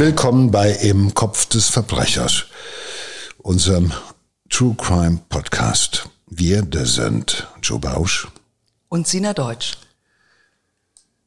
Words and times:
Willkommen 0.00 0.50
bei 0.50 0.70
Im 0.70 1.12
Kopf 1.12 1.44
des 1.44 1.68
Verbrechers, 1.68 2.46
unserem 3.36 3.92
True 4.48 4.74
Crime 4.74 5.18
Podcast. 5.28 6.08
Wir, 6.26 6.62
das 6.62 6.94
sind 6.94 7.46
Joe 7.62 7.78
Bausch 7.78 8.26
und 8.88 9.06
Sina 9.06 9.34
Deutsch. 9.34 9.76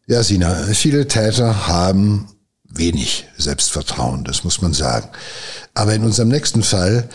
Ja, 0.07 0.24
Sina, 0.24 0.56
viele 0.74 1.07
Täter 1.07 1.68
haben 1.68 2.30
wenig 2.64 3.28
Selbstvertrauen, 3.38 4.24
das 4.24 4.44
muss 4.44 4.60
man 4.64 4.74
sagen. 4.74 5.10
Aber 5.76 5.94
in 5.94 6.04
unserem 6.04 6.30
nächsten 6.30 6.64
Fall 6.64 7.08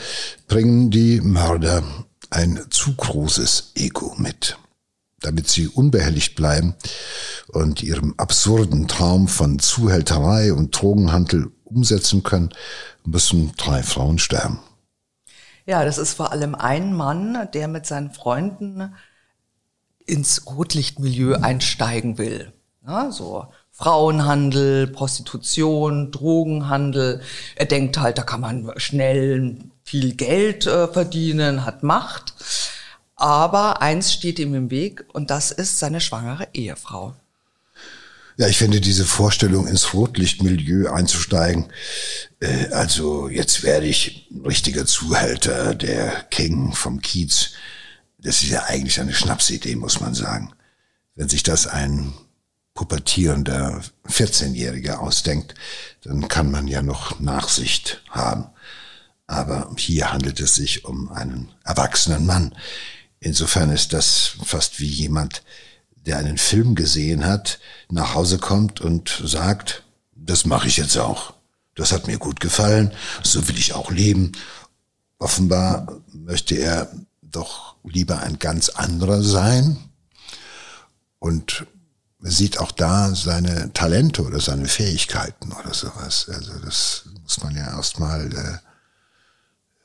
bringen 0.46 0.93
die 0.93 1.20
Mörder 1.20 1.82
ein 2.30 2.61
zu 2.70 2.95
großes 2.95 3.72
Ego 3.75 4.14
mit. 4.16 4.56
Damit 5.20 5.48
sie 5.48 5.66
unbehelligt 5.66 6.37
bleiben 6.37 6.77
und 7.48 7.82
ihrem 7.82 8.15
absurden 8.18 8.88
Traum 8.88 9.27
von 9.27 9.59
Zuhälterei 9.59 10.52
und 10.52 10.80
Drogenhandel 10.80 11.51
umsetzen 11.70 12.22
können, 12.22 12.50
müssen 13.04 13.52
drei 13.56 13.82
Frauen 13.82 14.18
sterben. 14.18 14.60
Ja, 15.66 15.84
das 15.84 15.98
ist 15.98 16.14
vor 16.14 16.32
allem 16.32 16.54
ein 16.54 16.95
Mann, 16.95 17.48
der 17.52 17.68
mit 17.68 17.86
seinen 17.86 18.10
Freunden 18.10 18.95
ins 20.06 20.46
Rotlichtmilieu 20.46 21.34
einsteigen 21.34 22.16
will. 22.16 22.52
Ja, 22.86 23.10
so 23.10 23.46
Frauenhandel, 23.70 24.88
Prostitution, 24.88 26.10
Drogenhandel. 26.10 27.20
Er 27.54 27.66
denkt 27.66 27.98
halt, 27.98 28.18
da 28.18 28.23
kann 28.23 28.40
man 28.40 28.73
schnell 28.76 29.59
viel 29.84 30.16
Geld 30.16 30.66
äh, 30.66 30.88
verdienen, 30.88 31.64
hat 31.64 31.82
Macht. 31.82 32.34
Aber 33.14 33.82
eins 33.82 34.12
steht 34.12 34.38
ihm 34.38 34.54
im 34.54 34.70
Weg 34.70 35.04
und 35.12 35.30
das 35.30 35.50
ist 35.50 35.78
seine 35.78 36.00
schwangere 36.00 36.48
Ehefrau. 36.54 37.14
Ja, 38.38 38.46
ich 38.46 38.56
finde 38.56 38.80
diese 38.80 39.04
Vorstellung, 39.04 39.66
ins 39.66 39.94
Rotlichtmilieu 39.94 40.92
einzusteigen, 40.92 41.72
äh, 42.38 42.68
also 42.68 43.28
jetzt 43.28 43.64
werde 43.64 43.86
ich 43.86 44.28
ein 44.30 44.46
richtiger 44.46 44.86
Zuhälter, 44.86 45.74
der 45.74 46.22
King 46.30 46.72
vom 46.72 47.00
Kiez, 47.00 47.50
das 48.18 48.44
ist 48.44 48.50
ja 48.50 48.62
eigentlich 48.66 49.00
eine 49.00 49.12
Schnapsidee, 49.12 49.74
muss 49.74 49.98
man 49.98 50.14
sagen. 50.14 50.54
Wenn 51.16 51.28
sich 51.28 51.42
das 51.42 51.66
ein 51.66 52.14
pubertierender 52.74 53.82
14-Jähriger 54.09 54.98
ausdenkt, 54.98 55.56
dann 56.04 56.28
kann 56.28 56.52
man 56.52 56.68
ja 56.68 56.80
noch 56.80 57.18
Nachsicht 57.18 58.04
haben. 58.09 58.46
Aber 59.26 59.68
hier 59.76 60.12
handelt 60.12 60.38
es 60.38 60.54
sich 60.54 60.84
um 60.84 61.10
einen 61.10 61.50
erwachsenen 61.64 62.24
Mann. 62.24 62.54
Insofern 63.18 63.70
ist 63.70 63.92
das 63.92 64.36
fast 64.44 64.78
wie 64.78 64.86
jemand, 64.86 65.42
der 66.09 66.19
einen 66.19 66.38
Film 66.38 66.75
gesehen 66.75 67.26
hat, 67.26 67.60
nach 67.91 68.14
Hause 68.14 68.38
kommt 68.38 68.81
und 68.81 69.22
sagt, 69.25 69.84
das 70.15 70.47
mache 70.47 70.66
ich 70.66 70.78
jetzt 70.78 70.97
auch. 70.97 71.34
Das 71.75 71.92
hat 71.92 72.06
mir 72.06 72.19
gut 72.19 72.41
gefallen, 72.41 72.92
so 73.22 73.47
will 73.47 73.59
ich 73.59 73.75
auch 73.75 73.91
leben. 73.91 74.32
Offenbar 75.19 76.00
möchte 76.12 76.56
er 76.56 76.91
doch 77.22 77.76
lieber 77.84 78.20
ein 78.20 78.38
ganz 78.38 78.70
anderer 78.70 79.22
sein 79.22 79.76
und 81.19 81.66
sieht 82.20 82.59
auch 82.59 82.72
da 82.72 83.15
seine 83.15 83.72
Talente 83.75 84.22
oder 84.25 84.41
seine 84.41 84.66
Fähigkeiten 84.66 85.53
oder 85.53 85.72
sowas. 85.75 86.28
Also 86.28 86.59
das 86.59 87.04
muss 87.22 87.41
man 87.43 87.54
ja 87.54 87.76
erstmal 87.76 88.60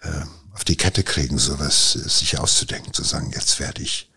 äh, 0.02 0.08
äh, 0.08 0.25
auf 0.53 0.63
die 0.63 0.77
Kette 0.77 1.03
kriegen, 1.03 1.37
sowas 1.37 1.95
äh, 1.95 2.09
sich 2.09 2.39
auszudenken, 2.39 2.93
zu 2.93 3.03
sagen, 3.03 3.31
jetzt 3.33 3.59
werde 3.59 3.81
ich 3.83 4.09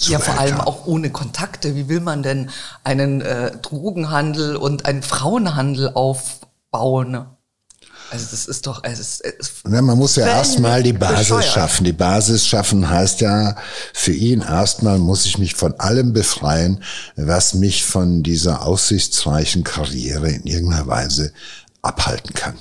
ja, 0.00 0.18
vor 0.18 0.38
allem 0.38 0.60
auch 0.60 0.86
ohne 0.86 1.10
Kontakte. 1.10 1.74
Wie 1.74 1.88
will 1.88 2.00
man 2.00 2.22
denn 2.22 2.50
einen 2.84 3.20
äh, 3.20 3.56
Drogenhandel 3.58 4.56
und 4.56 4.86
einen 4.86 5.02
Frauenhandel 5.02 5.92
aufbauen? 5.94 7.26
Also 8.12 8.26
das 8.30 8.44
ist 8.44 8.66
doch, 8.66 8.84
es 8.84 8.98
ist, 8.98 9.24
es 9.24 9.48
ist 9.48 9.62
ja, 9.66 9.80
man 9.80 9.96
muss 9.96 10.16
ja 10.16 10.26
erstmal 10.26 10.82
die 10.82 10.92
Basis 10.92 11.28
bescheuert. 11.28 11.44
schaffen. 11.46 11.84
Die 11.84 11.94
Basis 11.94 12.46
schaffen 12.46 12.90
heißt 12.90 13.22
ja 13.22 13.56
für 13.94 14.12
ihn 14.12 14.42
erstmal 14.42 14.98
muss 14.98 15.24
ich 15.24 15.38
mich 15.38 15.54
von 15.54 15.80
allem 15.80 16.12
befreien, 16.12 16.82
was 17.16 17.54
mich 17.54 17.84
von 17.84 18.22
dieser 18.22 18.66
aussichtsreichen 18.66 19.64
Karriere 19.64 20.28
in 20.28 20.42
irgendeiner 20.44 20.86
Weise 20.86 21.32
abhalten 21.80 22.34
kann. 22.34 22.58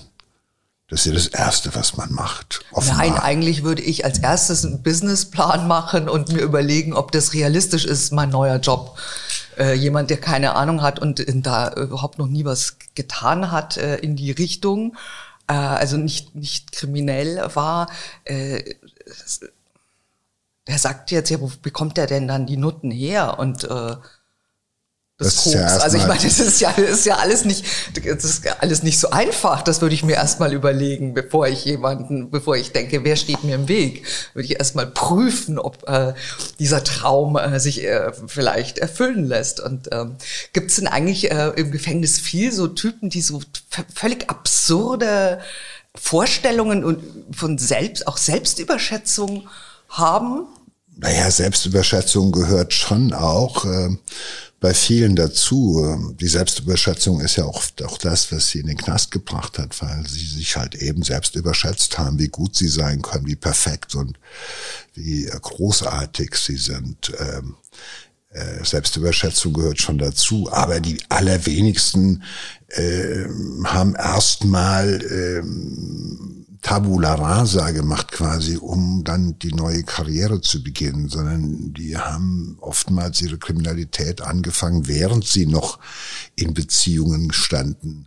Das 0.91 0.99
ist 0.99 1.05
ja 1.07 1.13
das 1.13 1.27
Erste, 1.27 1.73
was 1.73 1.97
man 1.97 2.13
macht. 2.13 2.59
Offenbar. 2.71 2.97
Nein, 2.97 3.17
eigentlich 3.17 3.63
würde 3.63 3.81
ich 3.81 4.05
als 4.05 4.19
erstes 4.19 4.63
einen 4.63 4.83
Businessplan 4.83 5.67
machen 5.67 6.07
und 6.07 6.31
mir 6.31 6.41
überlegen, 6.41 6.93
ob 6.93 7.11
das 7.11 7.33
realistisch 7.33 7.85
ist, 7.85 8.11
mein 8.11 8.29
neuer 8.29 8.57
Job. 8.57 8.99
Äh, 9.57 9.73
jemand, 9.73 10.09
der 10.09 10.17
keine 10.17 10.53
Ahnung 10.55 10.81
hat 10.83 10.99
und 10.99 11.25
da 11.45 11.73
überhaupt 11.73 12.19
noch 12.19 12.27
nie 12.27 12.45
was 12.45 12.77
getan 12.93 13.51
hat 13.51 13.77
äh, 13.77 13.97
in 13.97 14.15
die 14.15 14.31
Richtung 14.31 14.95
äh, 15.51 15.53
also 15.53 15.97
nicht, 15.97 16.35
nicht 16.35 16.71
kriminell 16.71 17.49
war, 17.53 17.89
äh, 18.23 18.75
der 20.67 20.77
sagt 20.77 21.11
jetzt, 21.11 21.29
ja, 21.29 21.41
wo 21.41 21.51
bekommt 21.61 21.97
er 21.97 22.07
denn 22.07 22.27
dann 22.27 22.45
die 22.45 22.57
Nutten 22.57 22.91
her? 22.91 23.37
Und 23.39 23.65
äh, 23.65 23.95
das, 25.21 25.35
das 25.35 25.43
Koks. 25.43 25.55
Ja 25.55 25.67
also 25.77 25.97
ich 25.97 26.07
meine, 26.07 26.21
das 26.21 26.39
ist 26.39 26.59
ja, 26.59 26.73
das 26.75 26.89
ist 26.89 27.05
ja 27.05 27.17
alles 27.17 27.45
nicht, 27.45 27.65
das 28.03 28.23
ist 28.23 28.43
alles 28.59 28.83
nicht 28.83 28.99
so 28.99 29.09
einfach. 29.09 29.61
Das 29.61 29.81
würde 29.81 29.95
ich 29.95 30.03
mir 30.03 30.13
erstmal 30.13 30.53
überlegen, 30.53 31.13
bevor 31.13 31.47
ich 31.47 31.65
jemanden, 31.65 32.31
bevor 32.31 32.55
ich 32.57 32.71
denke, 32.71 33.03
wer 33.03 33.15
steht 33.15 33.43
mir 33.43 33.55
im 33.55 33.67
Weg, 33.67 34.03
würde 34.33 34.45
ich 34.45 34.57
erstmal 34.57 34.87
prüfen, 34.87 35.59
ob 35.59 35.87
äh, 35.87 36.13
dieser 36.59 36.83
Traum 36.83 37.37
äh, 37.37 37.59
sich 37.59 37.83
äh, 37.83 38.11
vielleicht 38.27 38.79
erfüllen 38.79 39.25
lässt. 39.25 39.59
Und 39.59 39.89
ähm, 39.91 40.15
gibt 40.53 40.71
es 40.71 40.77
denn 40.77 40.87
eigentlich 40.87 41.31
äh, 41.31 41.49
im 41.55 41.71
Gefängnis 41.71 42.19
viel 42.19 42.51
so 42.51 42.67
Typen, 42.67 43.09
die 43.09 43.21
so 43.21 43.41
völlig 43.93 44.29
absurde 44.29 45.39
Vorstellungen 45.95 46.83
und 46.83 47.03
von 47.35 47.57
selbst, 47.57 48.07
auch 48.07 48.17
Selbstüberschätzung 48.17 49.47
haben? 49.89 50.47
Naja, 50.97 51.29
Selbstüberschätzung 51.31 52.31
gehört 52.31 52.73
schon 52.73 53.13
auch. 53.13 53.65
Äh, 53.65 53.97
bei 54.61 54.73
vielen 54.75 55.15
dazu. 55.15 56.13
Die 56.21 56.27
Selbstüberschätzung 56.27 57.19
ist 57.19 57.35
ja 57.35 57.45
oft 57.45 57.83
auch 57.83 57.97
das, 57.97 58.31
was 58.31 58.47
sie 58.49 58.59
in 58.59 58.67
den 58.67 58.77
Knast 58.77 59.11
gebracht 59.11 59.57
hat, 59.57 59.81
weil 59.81 60.07
sie 60.07 60.25
sich 60.25 60.55
halt 60.55 60.75
eben 60.75 61.01
selbst 61.03 61.35
überschätzt 61.35 61.97
haben, 61.97 62.19
wie 62.19 62.29
gut 62.29 62.55
sie 62.55 62.69
sein 62.69 63.01
können, 63.01 63.25
wie 63.25 63.35
perfekt 63.35 63.95
und 63.95 64.17
wie 64.93 65.25
großartig 65.25 66.35
sie 66.35 66.57
sind. 66.57 67.11
Ähm, 67.19 67.55
äh, 68.29 68.63
Selbstüberschätzung 68.63 69.51
gehört 69.51 69.81
schon 69.81 69.97
dazu, 69.97 70.47
aber 70.51 70.79
die 70.79 71.01
allerwenigsten 71.09 72.23
äh, 72.67 73.25
haben 73.65 73.95
erstmal 73.95 75.03
ähm, 75.11 76.40
Tabula 76.61 77.15
rasa 77.15 77.71
gemacht 77.71 78.11
quasi, 78.11 78.55
um 78.55 79.03
dann 79.03 79.37
die 79.39 79.53
neue 79.53 79.83
Karriere 79.83 80.41
zu 80.41 80.63
beginnen, 80.63 81.09
sondern 81.09 81.73
die 81.73 81.97
haben 81.97 82.57
oftmals 82.61 83.19
ihre 83.21 83.39
Kriminalität 83.39 84.21
angefangen, 84.21 84.87
während 84.87 85.25
sie 85.25 85.47
noch 85.47 85.79
in 86.35 86.53
Beziehungen 86.53 87.33
standen. 87.33 88.05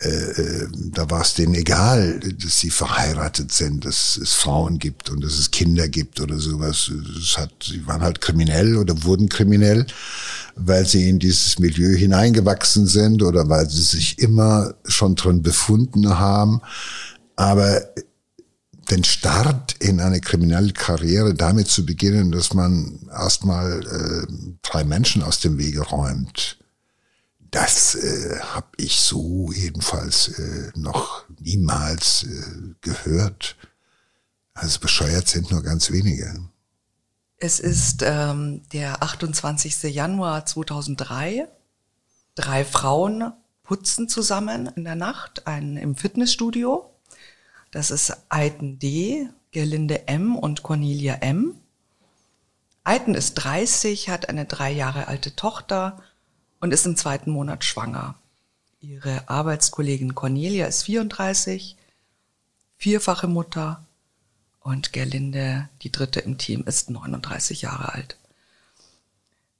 Äh, 0.00 0.08
äh, 0.08 0.68
da 0.92 1.08
war 1.08 1.22
es 1.22 1.34
denen 1.34 1.54
egal, 1.54 2.20
dass 2.20 2.58
sie 2.58 2.70
verheiratet 2.70 3.52
sind, 3.52 3.86
dass 3.86 4.18
es 4.18 4.34
Frauen 4.34 4.78
gibt 4.78 5.08
und 5.08 5.24
dass 5.24 5.38
es 5.38 5.50
Kinder 5.50 5.88
gibt 5.88 6.20
oder 6.20 6.38
sowas. 6.38 6.90
Es 7.18 7.38
hat, 7.38 7.52
sie 7.62 7.86
waren 7.86 8.02
halt 8.02 8.20
kriminell 8.20 8.76
oder 8.76 9.04
wurden 9.04 9.30
kriminell, 9.30 9.86
weil 10.56 10.84
sie 10.86 11.08
in 11.08 11.20
dieses 11.20 11.58
Milieu 11.58 11.96
hineingewachsen 11.96 12.86
sind 12.86 13.22
oder 13.22 13.48
weil 13.48 13.70
sie 13.70 13.82
sich 13.82 14.18
immer 14.18 14.74
schon 14.84 15.14
drin 15.14 15.42
befunden 15.42 16.18
haben. 16.18 16.60
Aber 17.36 17.82
den 18.90 19.04
Start 19.04 19.76
in 19.80 20.00
eine 20.00 20.20
kriminelle 20.20 20.72
Karriere 20.72 21.34
damit 21.34 21.68
zu 21.68 21.86
beginnen, 21.86 22.32
dass 22.32 22.54
man 22.54 23.08
erstmal 23.10 23.80
äh, 23.82 24.32
drei 24.62 24.84
Menschen 24.84 25.22
aus 25.22 25.40
dem 25.40 25.58
Wege 25.58 25.80
räumt, 25.82 26.58
das 27.50 27.94
äh, 27.94 28.40
habe 28.40 28.66
ich 28.76 28.96
so 28.96 29.52
jedenfalls 29.52 30.28
äh, 30.38 30.72
noch 30.74 31.24
niemals 31.38 32.24
äh, 32.24 32.74
gehört. 32.80 33.56
Also 34.54 34.80
bescheuert 34.80 35.28
sind 35.28 35.50
nur 35.50 35.62
ganz 35.62 35.90
wenige. 35.90 36.34
Es 37.36 37.60
ist 37.60 38.02
ähm, 38.02 38.62
der 38.72 39.02
28. 39.02 39.84
Januar 39.84 40.46
2003. 40.46 41.48
Drei 42.34 42.64
Frauen 42.64 43.32
putzen 43.62 44.08
zusammen 44.08 44.66
in 44.74 44.84
der 44.84 44.96
Nacht 44.96 45.46
ein, 45.46 45.76
im 45.76 45.94
Fitnessstudio. 45.94 46.90
Das 47.74 47.90
ist 47.90 48.16
Eiten 48.28 48.78
D, 48.78 49.28
Gerlinde 49.50 50.06
M 50.06 50.36
und 50.36 50.62
Cornelia 50.62 51.14
M. 51.14 51.60
Eiten 52.84 53.16
ist 53.16 53.34
30, 53.34 54.10
hat 54.10 54.28
eine 54.28 54.44
drei 54.44 54.70
Jahre 54.70 55.08
alte 55.08 55.34
Tochter 55.34 56.00
und 56.60 56.72
ist 56.72 56.86
im 56.86 56.96
zweiten 56.96 57.32
Monat 57.32 57.64
schwanger. 57.64 58.14
Ihre 58.78 59.28
Arbeitskollegin 59.28 60.14
Cornelia 60.14 60.66
ist 60.66 60.84
34, 60.84 61.76
vierfache 62.76 63.26
Mutter 63.26 63.84
und 64.60 64.92
Gerlinde, 64.92 65.68
die 65.82 65.90
dritte 65.90 66.20
im 66.20 66.38
Team, 66.38 66.62
ist 66.66 66.90
39 66.90 67.62
Jahre 67.62 67.92
alt. 67.92 68.18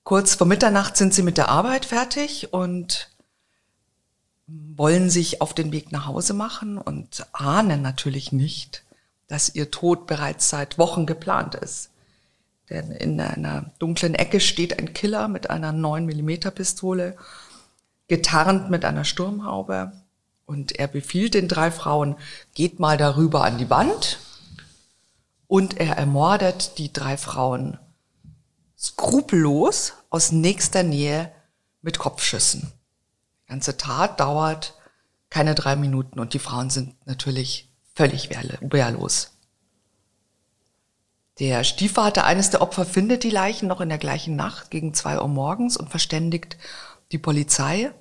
Kurz 0.05 0.37
vor 0.37 0.47
Mitternacht 0.47 0.97
sind 0.97 1.13
sie 1.15 1.25
mit 1.25 1.37
der 1.37 1.49
Arbeit 1.49 1.85
fertig 1.85 2.53
und 2.53 3.11
wollen 4.47 5.11
sich 5.11 5.41
auf 5.41 5.55
den 5.55 5.73
Weg 5.73 5.93
nach 5.93 6.07
Hause 6.07 6.35
machen 6.35 6.79
und 6.79 7.27
ahnen 7.33 7.83
natürlich 7.83 8.33
nicht, 8.33 8.85
dass 9.27 9.55
ihr 9.55 9.71
Tod 9.71 10.07
bereits 10.07 10.51
seit 10.51 10.79
Wochen 10.79 11.07
geplant 11.07 11.55
ist. 11.55 11.91
Denn 12.71 12.91
in 12.93 13.21
einer 13.21 13.71
dunklen 13.79 14.15
Ecke 14.15 14.41
steht 14.41 14.79
ein 14.79 14.93
Killer 14.93 15.29
mit 15.29 15.51
einer 15.51 15.73
9 15.73 16.07
mm 16.07 16.51
Pistole, 16.55 17.17
getarnt 18.09 18.71
mit 18.71 18.85
einer 18.85 19.05
Sturmhaube. 19.05 19.93
Und 20.47 20.73
er 20.73 20.89
befiehlt 20.89 21.35
den 21.35 21.49
drei 21.49 21.71
Frauen, 21.71 22.17
geht 22.55 22.79
mal 22.79 22.97
darüber 22.97 23.45
an 23.45 23.59
die 23.59 23.71
Wand. 23.71 24.19
Und 25.47 25.79
er 25.79 25.97
ermordet 25.97 26.79
die 26.79 26.93
drei 26.93 27.17
Frauen 27.17 27.79
skrupellos 28.79 29.95
aus 30.11 30.33
nächster 30.33 30.83
Nähe 30.83 31.33
mit 31.81 31.99
Kopfschüssen. 31.99 32.73
Ganze 33.47 33.77
Tat 33.77 34.21
dauert 34.21 34.75
keine 35.31 35.55
drei 35.55 35.77
Minuten 35.77 36.21
und 36.21 36.35
die 36.35 36.39
Frauen 36.39 36.71
sind 36.71 36.95
natürlich 37.07 37.69
völlig 37.95 38.31
wehrlos. 38.31 39.33
Der 41.41 41.65
Stiefvater 41.65 42.25
eines 42.25 42.51
der 42.51 42.63
Opfer 42.63 42.87
findet 42.87 43.25
die 43.25 43.31
Leichen 43.31 43.67
noch 43.67 43.81
in 43.81 43.89
der 43.89 43.99
gleichen 43.99 44.37
Nacht 44.37 44.71
gegen 44.71 44.95
zwei 44.95 45.19
Uhr 45.19 45.29
morgens 45.29 45.77
und 45.77 45.91
verständigt 45.91 46.57
die 47.11 47.19
Polizei. 47.19 47.93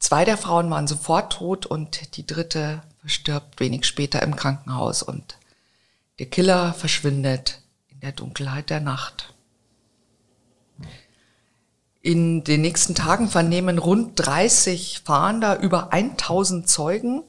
Zwei 0.00 0.24
der 0.24 0.36
Frauen 0.36 0.68
waren 0.70 0.88
sofort 0.88 1.32
tot 1.34 1.66
und 1.66 2.16
die 2.16 2.26
dritte 2.26 2.82
verstirbt 3.00 3.60
wenig 3.60 3.84
später 3.84 4.22
im 4.22 4.34
Krankenhaus 4.34 5.02
und 5.02 5.38
der 6.18 6.26
Killer 6.26 6.74
verschwindet 6.74 7.62
in 7.88 8.00
der 8.00 8.12
Dunkelheit 8.12 8.70
der 8.70 8.80
Nacht. 8.80 9.29
In 12.02 12.44
den 12.44 12.62
nächsten 12.62 12.94
Tagen 12.94 13.28
vernehmen 13.28 13.78
rund 13.78 14.12
30 14.16 15.02
Fahnder 15.04 15.60
über 15.60 15.92
1000 15.92 16.68
Zeugen 16.68 17.22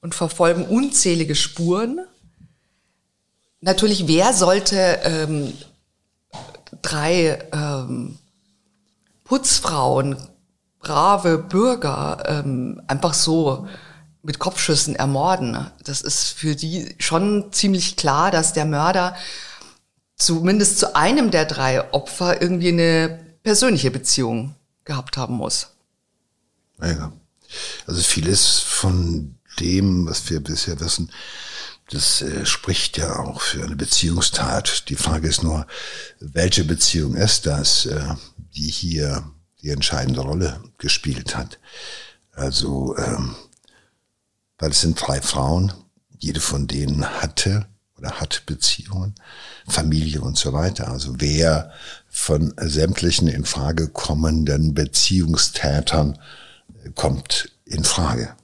und 0.00 0.14
verfolgen 0.14 0.64
unzählige 0.64 1.34
Spuren 1.34 2.00
natürlich, 3.64 4.06
wer 4.06 4.32
sollte 4.32 5.00
ähm, 5.04 5.52
drei 6.82 7.38
ähm, 7.52 8.18
Putzfrauen, 9.24 10.16
brave 10.80 11.38
Bürger 11.38 12.22
ähm, 12.26 12.82
einfach 12.86 13.14
so 13.14 13.66
mit 14.22 14.38
Kopfschüssen 14.38 14.94
ermorden? 14.94 15.70
Das 15.82 16.02
ist 16.02 16.28
für 16.28 16.54
die 16.54 16.94
schon 16.98 17.52
ziemlich 17.52 17.96
klar, 17.96 18.30
dass 18.30 18.52
der 18.52 18.66
Mörder 18.66 19.16
zumindest 20.16 20.78
zu 20.78 20.94
einem 20.94 21.30
der 21.30 21.46
drei 21.46 21.92
Opfer 21.92 22.40
irgendwie 22.40 22.68
eine 22.68 23.23
persönliche 23.44 23.92
Beziehung 23.92 24.56
gehabt 24.84 25.16
haben 25.16 25.34
muss. 25.34 25.68
Ja, 26.82 27.12
also 27.86 28.02
vieles 28.02 28.58
von 28.58 29.38
dem, 29.60 30.06
was 30.06 30.28
wir 30.28 30.42
bisher 30.42 30.80
wissen, 30.80 31.12
das 31.90 32.22
äh, 32.22 32.44
spricht 32.46 32.96
ja 32.96 33.20
auch 33.20 33.42
für 33.42 33.62
eine 33.62 33.76
Beziehungstat. 33.76 34.88
Die 34.88 34.96
Frage 34.96 35.28
ist 35.28 35.42
nur, 35.42 35.66
welche 36.18 36.64
Beziehung 36.64 37.14
ist 37.14 37.46
das, 37.46 37.86
äh, 37.86 38.14
die 38.56 38.70
hier 38.70 39.30
die 39.62 39.70
entscheidende 39.70 40.22
Rolle 40.22 40.62
gespielt 40.78 41.36
hat. 41.36 41.60
Also, 42.32 42.96
ähm, 42.96 43.36
weil 44.58 44.70
es 44.70 44.80
sind 44.80 44.96
drei 45.00 45.20
Frauen, 45.20 45.72
jede 46.18 46.40
von 46.40 46.66
denen 46.66 47.06
hatte 47.06 47.66
oder 47.98 48.20
hat 48.20 48.42
Beziehungen, 48.46 49.14
Familie 49.68 50.20
und 50.20 50.36
so 50.36 50.52
weiter. 50.52 50.88
Also 50.88 51.14
wer 51.18 51.72
von 52.08 52.54
sämtlichen 52.56 53.28
in 53.28 53.44
Frage 53.44 53.88
kommenden 53.88 54.74
Beziehungstätern 54.74 56.18
äh, 56.84 56.90
kommt 56.94 57.50
in 57.64 57.84
Frage. 57.84 58.34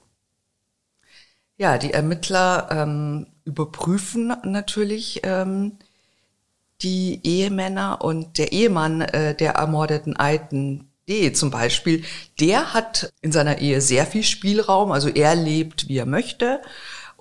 Ja, 1.57 1.77
die 1.77 1.93
Ermittler 1.93 2.69
ähm, 2.71 3.27
überprüfen 3.45 4.33
natürlich 4.43 5.21
ähm, 5.23 5.77
die 6.81 7.19
Ehemänner 7.23 8.01
und 8.01 8.37
der 8.37 8.51
Ehemann 8.51 9.01
äh, 9.01 9.35
der 9.35 9.53
ermordeten 9.53 10.15
Alten 10.15 10.91
D 11.07 11.33
zum 11.33 11.51
Beispiel, 11.51 12.03
der 12.39 12.73
hat 12.73 13.11
in 13.21 13.31
seiner 13.31 13.59
Ehe 13.59 13.81
sehr 13.81 14.05
viel 14.05 14.23
Spielraum, 14.23 14.91
also 14.91 15.09
er 15.09 15.35
lebt, 15.35 15.87
wie 15.87 15.97
er 15.97 16.05
möchte 16.05 16.61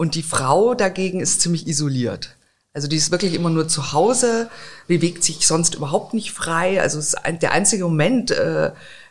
und 0.01 0.15
die 0.15 0.23
Frau 0.23 0.73
dagegen 0.73 1.21
ist 1.21 1.43
ziemlich 1.43 1.67
isoliert. 1.67 2.35
Also 2.73 2.89
die 2.89 2.97
ist 2.97 3.11
wirklich 3.11 3.35
immer 3.35 3.51
nur 3.51 3.69
zu 3.69 3.93
Hause, 3.93 4.49
bewegt 4.87 5.23
sich 5.23 5.47
sonst 5.47 5.75
überhaupt 5.75 6.15
nicht 6.15 6.33
frei. 6.33 6.81
Also 6.81 7.19
ein, 7.23 7.39
der 7.39 7.53
einzige 7.53 7.85
Moment, 7.85 8.31
äh, 8.31 8.71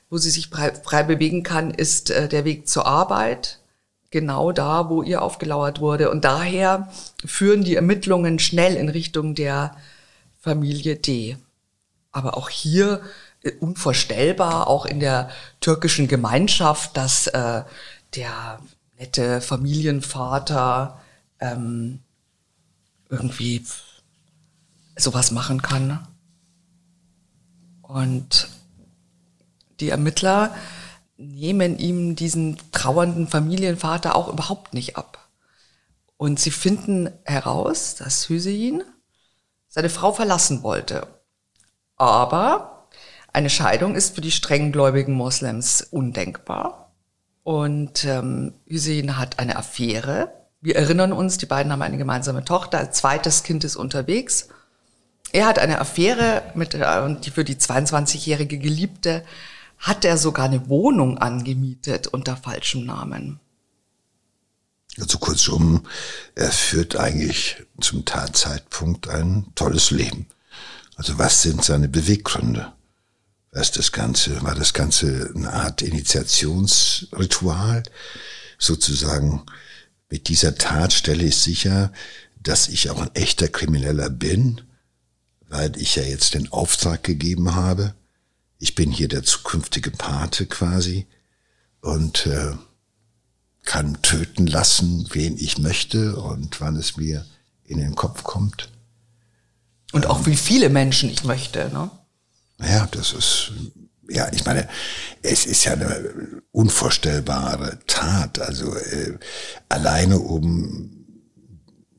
wo 0.09 0.17
sie 0.17 0.31
sich 0.31 0.47
frei, 0.47 0.73
frei 0.73 1.03
bewegen 1.03 1.43
kann, 1.43 1.69
ist 1.69 2.09
äh, 2.09 2.27
der 2.27 2.43
Weg 2.43 2.67
zur 2.67 2.87
Arbeit 2.87 3.59
genau 4.09 4.51
da, 4.51 4.89
wo 4.89 5.03
ihr 5.03 5.21
aufgelauert 5.21 5.79
wurde. 5.79 6.09
Und 6.09 6.25
daher 6.25 6.89
führen 7.23 7.63
die 7.63 7.75
Ermittlungen 7.75 8.39
schnell 8.39 8.75
in 8.75 8.89
Richtung 8.89 9.35
der 9.35 9.75
Familie 10.39 10.95
D. 10.95 11.37
Aber 12.11 12.35
auch 12.35 12.49
hier 12.49 13.01
äh, 13.43 13.51
unvorstellbar, 13.59 14.67
auch 14.67 14.87
in 14.87 14.99
der 14.99 15.29
türkischen 15.61 16.07
Gemeinschaft, 16.07 16.97
dass 16.97 17.27
äh, 17.27 17.61
der 18.15 18.59
nette 18.99 19.39
Familienvater 19.41 20.99
ähm, 21.39 21.99
irgendwie 23.09 23.65
sowas 24.97 25.31
machen 25.31 25.61
kann. 25.61 26.05
Und 27.81 28.49
die 29.79 29.89
Ermittler 29.89 30.53
nehmen 31.17 31.79
ihm 31.79 32.15
diesen 32.15 32.57
trauernden 32.71 33.27
Familienvater 33.27 34.15
auch 34.15 34.27
überhaupt 34.27 34.73
nicht 34.73 34.97
ab. 34.97 35.29
Und 36.17 36.39
sie 36.39 36.51
finden 36.51 37.09
heraus, 37.23 37.95
dass 37.95 38.27
Hüseyin 38.27 38.83
seine 39.69 39.89
Frau 39.89 40.11
verlassen 40.11 40.61
wollte. 40.61 41.07
Aber 41.95 42.89
eine 43.31 43.49
Scheidung 43.49 43.95
ist 43.95 44.15
für 44.15 44.21
die 44.21 44.31
strenggläubigen 44.31 45.13
Moslems 45.13 45.81
undenkbar. 45.81 46.88
Und 47.49 48.05
ähm, 48.05 48.53
Hüseyin 48.67 49.17
hat 49.17 49.39
eine 49.39 49.55
Affäre. 49.55 50.31
Wir 50.61 50.75
erinnern 50.75 51.11
uns, 51.11 51.39
die 51.39 51.47
beiden 51.47 51.71
haben 51.71 51.81
eine 51.81 51.97
gemeinsame 51.97 52.45
Tochter. 52.45 52.77
Ein 52.77 52.93
zweites 52.93 53.41
Kind 53.41 53.63
ist 53.63 53.75
unterwegs. 53.75 54.49
Er 55.31 55.47
hat 55.47 55.57
eine 55.57 55.81
Affäre 55.81 56.43
mit, 56.53 56.75
äh, 56.75 57.15
die 57.21 57.31
für 57.31 57.43
die 57.43 57.55
22-jährige 57.55 58.59
Geliebte 58.59 59.25
hat 59.79 60.05
er 60.05 60.19
sogar 60.19 60.45
eine 60.45 60.69
Wohnung 60.69 61.17
angemietet 61.17 62.05
unter 62.05 62.37
falschem 62.37 62.85
Namen. 62.85 63.39
Also 64.99 65.17
kurzum, 65.17 65.87
er 66.35 66.51
führt 66.51 66.97
eigentlich 66.97 67.65
zum 67.81 68.05
Tatzeitpunkt 68.05 69.09
ein 69.09 69.47
tolles 69.55 69.89
Leben. 69.89 70.27
Also 70.97 71.17
was 71.17 71.41
sind 71.41 71.63
seine 71.63 71.89
Beweggründe? 71.89 72.73
Was 73.59 73.71
das 73.73 73.91
Ganze, 73.91 74.41
war 74.41 74.55
das 74.55 74.73
Ganze 74.73 75.33
eine 75.35 75.51
Art 75.51 75.81
Initiationsritual? 75.81 77.83
Sozusagen, 78.57 79.45
mit 80.09 80.29
dieser 80.29 80.55
Tat 80.55 80.93
stelle 80.93 81.25
ich 81.25 81.35
sicher, 81.35 81.91
dass 82.41 82.69
ich 82.69 82.89
auch 82.89 83.01
ein 83.01 83.13
echter 83.15 83.49
Krimineller 83.49 84.09
bin, 84.09 84.61
weil 85.49 85.75
ich 85.75 85.97
ja 85.97 86.03
jetzt 86.03 86.35
den 86.35 86.49
Auftrag 86.53 87.03
gegeben 87.03 87.53
habe, 87.53 87.93
ich 88.59 88.75
bin 88.75 88.93
hier 88.93 89.09
der 89.09 89.23
zukünftige 89.23 89.91
Pate 89.91 90.45
quasi 90.45 91.05
und 91.81 92.27
äh, 92.27 92.53
kann 93.65 94.01
töten 94.01 94.47
lassen, 94.47 95.09
wen 95.11 95.37
ich 95.37 95.57
möchte 95.57 96.15
und 96.15 96.61
wann 96.61 96.77
es 96.77 96.95
mir 96.95 97.25
in 97.65 97.79
den 97.79 97.95
Kopf 97.95 98.23
kommt. 98.23 98.69
Und 99.91 100.05
auch 100.05 100.25
wie 100.25 100.37
viele 100.37 100.69
Menschen 100.69 101.09
ich 101.09 101.25
möchte, 101.25 101.69
ne? 101.73 101.91
Ja, 102.61 102.87
das 102.91 103.13
ist, 103.13 103.51
ja, 104.09 104.29
ich 104.33 104.45
meine, 104.45 104.67
es 105.21 105.45
ist 105.45 105.63
ja 105.65 105.73
eine 105.73 106.41
unvorstellbare 106.51 107.79
Tat. 107.87 108.39
Also 108.39 108.75
äh, 108.75 109.17
alleine 109.69 110.19
um, 110.19 111.05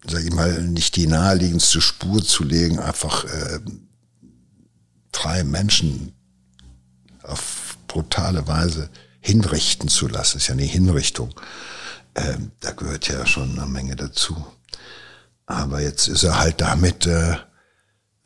sag 0.07 0.23
ich 0.23 0.33
mal, 0.33 0.63
nicht 0.63 0.97
die 0.97 1.07
naheliegendste 1.07 1.81
Spur 1.81 2.23
zu 2.23 2.45
legen, 2.45 2.79
einfach 2.79 3.25
äh, 3.25 3.61
drei 5.13 5.45
Menschen 5.45 6.13
auf 7.23 7.77
brutale 7.87 8.47
Weise 8.47 8.91
hinrichten 9.21 9.89
zu 9.89 10.09
lassen, 10.09 10.39
ist 10.39 10.49
ja 10.49 10.55
eine 10.55 10.63
Hinrichtung. 10.63 11.35
Ähm, 12.15 12.53
da 12.61 12.73
gehört 12.73 13.09
ja 13.09 13.27
schon 13.27 13.59
eine 13.59 13.67
Menge 13.69 13.97
dazu. 13.97 14.47
Aber 15.47 15.81
jetzt 15.81 16.09
ist 16.09 16.23
er 16.23 16.39
halt 16.39 16.61
damit 16.61 17.07
äh, 17.07 17.37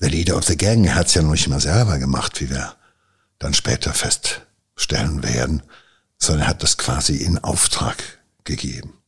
der 0.05 0.11
Leader 0.11 0.37
of 0.37 0.45
the 0.45 0.57
Gang. 0.57 0.95
Hat 0.95 1.07
es 1.07 1.15
ja 1.15 1.23
noch 1.23 1.31
nicht 1.31 1.49
mal 1.49 1.61
selber 1.61 1.99
gemacht, 1.99 2.39
wie 2.43 2.51
wir 2.51 2.77
dann 3.39 3.55
später 3.55 3.95
feststellen 3.95 5.23
werden, 5.23 5.63
sondern 6.19 6.43
er 6.43 6.49
hat 6.49 6.63
das 6.63 6.77
quasi 6.77 7.17
in 7.17 7.39
Auftrag 7.39 7.97
gegeben. 8.45 8.99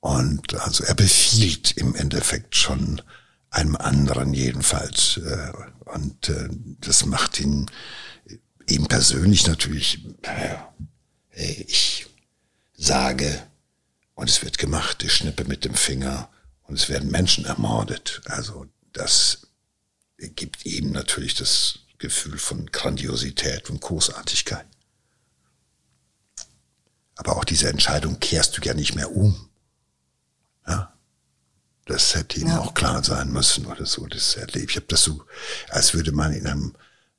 Und 0.00 0.54
also 0.54 0.82
er 0.82 0.94
befiehlt 0.94 1.72
im 1.72 1.94
Endeffekt 1.94 2.56
schon 2.56 3.02
einem 3.50 3.76
anderen 3.76 4.32
jedenfalls. 4.32 5.18
Äh, 5.18 5.52
und 5.94 6.30
äh, 6.30 6.48
das 6.80 7.04
macht 7.04 7.38
ihn 7.38 7.70
ihm 8.66 8.86
persönlich 8.86 9.46
natürlich, 9.46 10.06
ich 11.34 12.06
sage 12.74 13.42
und 14.14 14.30
es 14.30 14.42
wird 14.42 14.56
gemacht, 14.56 15.02
ich 15.02 15.12
schnippe 15.12 15.44
mit 15.44 15.66
dem 15.66 15.74
Finger 15.74 16.30
und 16.62 16.76
es 16.76 16.88
werden 16.88 17.10
Menschen 17.10 17.44
ermordet. 17.44 18.22
Also 18.24 18.66
das 18.94 19.48
gibt 20.18 20.64
ihm 20.64 20.92
natürlich 20.92 21.34
das 21.34 21.80
Gefühl 21.98 22.38
von 22.38 22.66
Grandiosität 22.66 23.70
und 23.70 23.80
Großartigkeit. 23.80 24.66
Aber 27.16 27.36
auch 27.36 27.44
diese 27.44 27.68
Entscheidung 27.68 28.18
kehrst 28.20 28.56
du 28.56 28.62
ja 28.62 28.74
nicht 28.74 28.94
mehr 28.94 29.14
um. 29.14 29.48
Ja? 30.66 30.92
Das 31.86 32.14
hätte 32.14 32.40
ihm 32.40 32.48
ja. 32.48 32.60
auch 32.60 32.74
klar 32.74 33.04
sein 33.04 33.30
müssen 33.30 33.66
oder 33.66 33.86
so. 33.86 34.06
Das 34.06 34.36
erlebe 34.36 34.70
ich. 34.70 34.76
habe 34.76 34.86
das 34.88 35.02
so, 35.02 35.24
als 35.68 35.94
würde 35.94 36.12
man 36.12 36.32
in 36.32 36.46
einem 36.46 36.74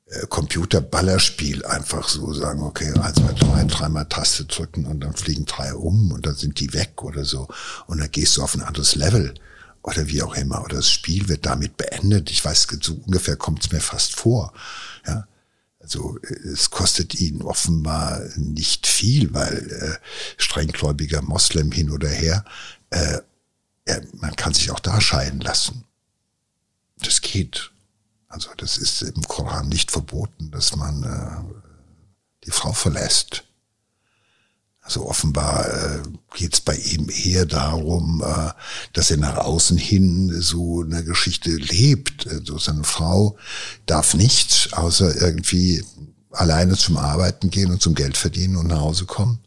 äh, 0.06 0.26
Computerballerspiel 0.26 1.64
einfach 1.64 2.08
so 2.08 2.32
sagen, 2.34 2.62
okay, 2.62 2.92
eins, 2.98 3.16
zwei, 3.16 3.32
drei, 3.32 3.64
dreimal 3.64 4.08
Taste 4.08 4.44
drücken 4.44 4.86
und 4.86 5.00
dann 5.00 5.14
fliegen 5.14 5.46
drei 5.46 5.74
um 5.74 6.12
und 6.12 6.26
dann 6.26 6.34
sind 6.34 6.60
die 6.60 6.72
weg 6.72 7.02
oder 7.02 7.24
so. 7.24 7.48
Und 7.86 7.98
dann 7.98 8.10
gehst 8.10 8.36
du 8.36 8.42
auf 8.42 8.54
ein 8.54 8.62
anderes 8.62 8.94
Level 8.94 9.34
oder 9.86 10.08
wie 10.08 10.22
auch 10.22 10.34
immer. 10.34 10.62
Oder 10.64 10.76
das 10.76 10.90
Spiel 10.90 11.28
wird 11.28 11.46
damit 11.46 11.76
beendet. 11.76 12.30
Ich 12.30 12.44
weiß, 12.44 12.66
so 12.80 12.94
ungefähr 13.06 13.36
kommt 13.36 13.64
es 13.64 13.72
mir 13.72 13.80
fast 13.80 14.16
vor. 14.16 14.52
Ja. 15.06 15.26
Also 15.80 16.18
es 16.52 16.70
kostet 16.70 17.14
ihn 17.14 17.42
offenbar 17.42 18.20
nicht 18.34 18.88
viel, 18.88 19.32
weil 19.32 19.70
äh, 19.70 20.42
strenggläubiger 20.42 21.22
Moslem 21.22 21.70
hin 21.70 21.90
oder 21.92 22.08
her, 22.08 22.44
äh, 22.90 23.20
ja, 23.86 24.00
man 24.14 24.34
kann 24.34 24.52
sich 24.52 24.72
auch 24.72 24.80
da 24.80 25.00
scheiden 25.00 25.40
lassen. 25.40 25.84
Das 26.98 27.20
geht. 27.20 27.70
Also 28.26 28.50
das 28.56 28.78
ist 28.78 29.02
im 29.02 29.22
Koran 29.22 29.68
nicht 29.68 29.92
verboten, 29.92 30.50
dass 30.50 30.74
man 30.74 31.04
äh, 31.04 31.54
die 32.44 32.50
Frau 32.50 32.72
verlässt. 32.72 33.45
Also 34.86 35.04
offenbar 35.04 35.66
äh, 35.66 35.98
geht 36.36 36.54
es 36.54 36.60
bei 36.60 36.76
ihm 36.76 37.10
eher 37.10 37.44
darum, 37.44 38.22
äh, 38.24 38.52
dass 38.92 39.10
er 39.10 39.16
nach 39.16 39.36
außen 39.36 39.76
hin 39.76 40.32
so 40.40 40.82
eine 40.82 41.02
Geschichte 41.02 41.50
lebt. 41.50 42.28
Also 42.28 42.56
seine 42.58 42.84
Frau 42.84 43.36
darf 43.86 44.14
nichts, 44.14 44.72
außer 44.74 45.20
irgendwie 45.20 45.84
alleine 46.30 46.76
zum 46.76 46.98
Arbeiten 46.98 47.50
gehen 47.50 47.72
und 47.72 47.82
zum 47.82 47.96
Geld 47.96 48.16
verdienen 48.16 48.54
und 48.54 48.68
nach 48.68 48.80
Hause 48.80 49.06
kommen. 49.06 49.40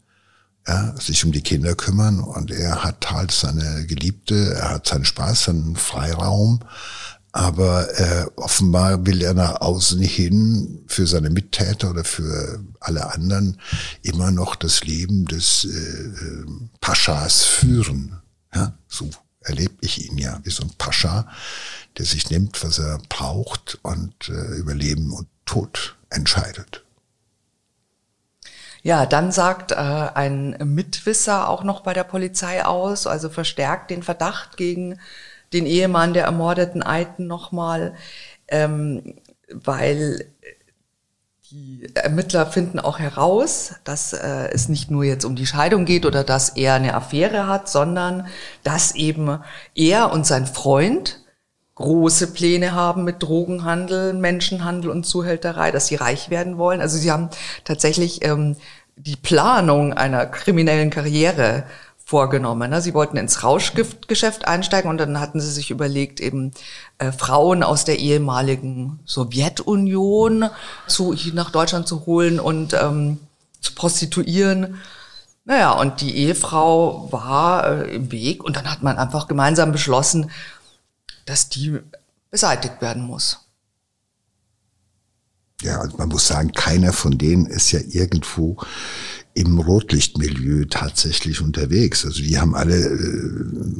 Ja, 0.67 0.93
sich 0.99 1.23
um 1.23 1.31
die 1.31 1.41
Kinder 1.41 1.73
kümmern 1.73 2.19
und 2.19 2.51
er 2.51 2.83
hat 2.83 3.09
halt 3.09 3.31
seine 3.31 3.85
Geliebte, 3.87 4.55
er 4.55 4.71
hat 4.71 4.87
seinen 4.87 5.05
Spaß, 5.05 5.45
seinen 5.45 5.77
Freiraum 5.77 6.59
aber 7.31 7.87
äh, 7.99 8.25
offenbar 8.35 9.05
will 9.05 9.21
er 9.21 9.33
nach 9.33 9.61
außen 9.61 10.01
hin 10.01 10.83
für 10.87 11.05
seine 11.05 11.29
Mittäter 11.29 11.91
oder 11.91 12.03
für 12.03 12.59
alle 12.79 13.13
anderen 13.13 13.59
immer 14.01 14.31
noch 14.31 14.55
das 14.55 14.83
Leben 14.83 15.25
des 15.25 15.65
äh, 15.65 15.67
äh, 15.69 16.45
Paschas 16.81 17.43
führen. 17.43 18.19
Ja, 18.53 18.73
so 18.87 19.09
erlebe 19.41 19.75
ich 19.81 20.09
ihn 20.09 20.17
ja, 20.17 20.39
wie 20.43 20.49
so 20.49 20.63
ein 20.63 20.71
Pascha, 20.77 21.27
der 21.97 22.05
sich 22.05 22.29
nimmt, 22.29 22.63
was 22.63 22.79
er 22.79 22.99
braucht 23.09 23.79
und 23.83 24.29
äh, 24.29 24.55
über 24.55 24.73
Leben 24.73 25.11
und 25.11 25.27
Tod 25.45 25.97
entscheidet. 26.09 26.83
Ja, 28.81 29.05
dann 29.05 29.31
sagt 29.31 29.71
äh, 29.71 29.75
ein 29.75 30.57
Mitwisser 30.63 31.49
auch 31.49 31.63
noch 31.63 31.81
bei 31.81 31.93
der 31.93 32.05
Polizei 32.05 32.65
aus, 32.65 33.07
also 33.07 33.29
verstärkt 33.29 33.91
den 33.91 34.03
Verdacht 34.03 34.57
gegen 34.57 34.99
den 35.53 35.65
Ehemann 35.65 36.13
der 36.13 36.25
ermordeten 36.25 36.83
Eiten 36.83 37.27
nochmal, 37.27 37.95
ähm, 38.47 39.15
weil 39.51 40.27
die 41.51 41.89
Ermittler 41.95 42.45
finden 42.45 42.79
auch 42.79 42.99
heraus, 42.99 43.73
dass 43.83 44.13
äh, 44.13 44.49
es 44.51 44.69
nicht 44.69 44.91
nur 44.91 45.03
jetzt 45.03 45.25
um 45.25 45.35
die 45.35 45.47
Scheidung 45.47 45.85
geht 45.85 46.05
oder 46.05 46.23
dass 46.23 46.49
er 46.49 46.75
eine 46.75 46.93
Affäre 46.93 47.47
hat, 47.47 47.67
sondern 47.67 48.27
dass 48.63 48.93
eben 48.93 49.39
er 49.73 50.11
und 50.11 50.27
sein 50.27 50.45
Freund 50.45 51.23
große 51.73 52.33
Pläne 52.33 52.73
haben 52.73 53.03
mit 53.03 53.23
Drogenhandel, 53.23 54.13
Menschenhandel 54.13 54.91
und 54.91 55.05
Zuhälterei, 55.05 55.71
dass 55.71 55.87
sie 55.87 55.95
reich 55.95 56.29
werden 56.29 56.57
wollen. 56.57 56.81
Also 56.81 56.97
sie 56.97 57.09
haben 57.09 57.29
tatsächlich 57.63 58.23
ähm, 58.23 58.57
die 58.95 59.15
Planung 59.15 59.93
einer 59.93 60.25
kriminellen 60.25 60.89
Karriere 60.89 61.63
vorgenommen. 62.09 62.71
Ne? 62.71 62.81
Sie 62.81 62.95
wollten 62.95 63.17
ins 63.17 63.43
Rauschgiftgeschäft 63.43 64.47
einsteigen 64.47 64.89
und 64.89 64.97
dann 64.97 65.19
hatten 65.19 65.39
sie 65.39 65.51
sich 65.51 65.69
überlegt, 65.69 66.19
eben 66.19 66.53
äh, 66.97 67.11
Frauen 67.11 67.61
aus 67.61 67.85
der 67.85 67.99
ehemaligen 67.99 68.99
Sowjetunion 69.05 70.49
zu, 70.87 71.15
nach 71.33 71.51
Deutschland 71.51 71.87
zu 71.87 72.07
holen 72.07 72.39
und 72.39 72.73
ähm, 72.73 73.19
zu 73.61 73.75
prostituieren. 73.75 74.79
Naja, 75.45 75.73
und 75.73 76.01
die 76.01 76.17
Ehefrau 76.17 77.11
war 77.11 77.83
äh, 77.83 77.93
im 77.93 78.11
Weg 78.11 78.43
und 78.43 78.55
dann 78.55 78.71
hat 78.71 78.81
man 78.81 78.97
einfach 78.97 79.27
gemeinsam 79.27 79.71
beschlossen, 79.71 80.31
dass 81.27 81.49
die 81.49 81.77
beseitigt 82.31 82.81
werden 82.81 83.03
muss. 83.03 83.45
Ja, 85.61 85.81
und 85.81 85.97
man 85.97 86.09
muss 86.09 86.27
sagen, 86.27 86.53
keiner 86.53 86.93
von 86.93 87.17
denen 87.17 87.45
ist 87.45 87.71
ja 87.71 87.79
irgendwo 87.89 88.57
im 89.33 89.59
Rotlichtmilieu 89.59 90.65
tatsächlich 90.69 91.41
unterwegs. 91.41 92.05
Also 92.05 92.21
die 92.21 92.39
haben 92.39 92.55
alle 92.55 92.77
äh, 92.77 93.29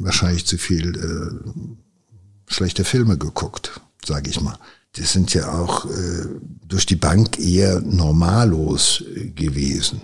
wahrscheinlich 0.02 0.46
zu 0.46 0.58
viel 0.58 0.96
äh, 0.96 2.52
schlechte 2.52 2.84
Filme 2.84 3.16
geguckt, 3.16 3.80
sage 4.04 4.30
ich 4.30 4.40
mal. 4.40 4.58
Die 4.96 5.04
sind 5.04 5.32
ja 5.34 5.52
auch 5.52 5.86
äh, 5.86 6.26
durch 6.66 6.84
die 6.84 6.96
Bank 6.96 7.38
eher 7.38 7.80
normallos 7.80 9.04
äh, 9.14 9.30
gewesen. 9.30 10.02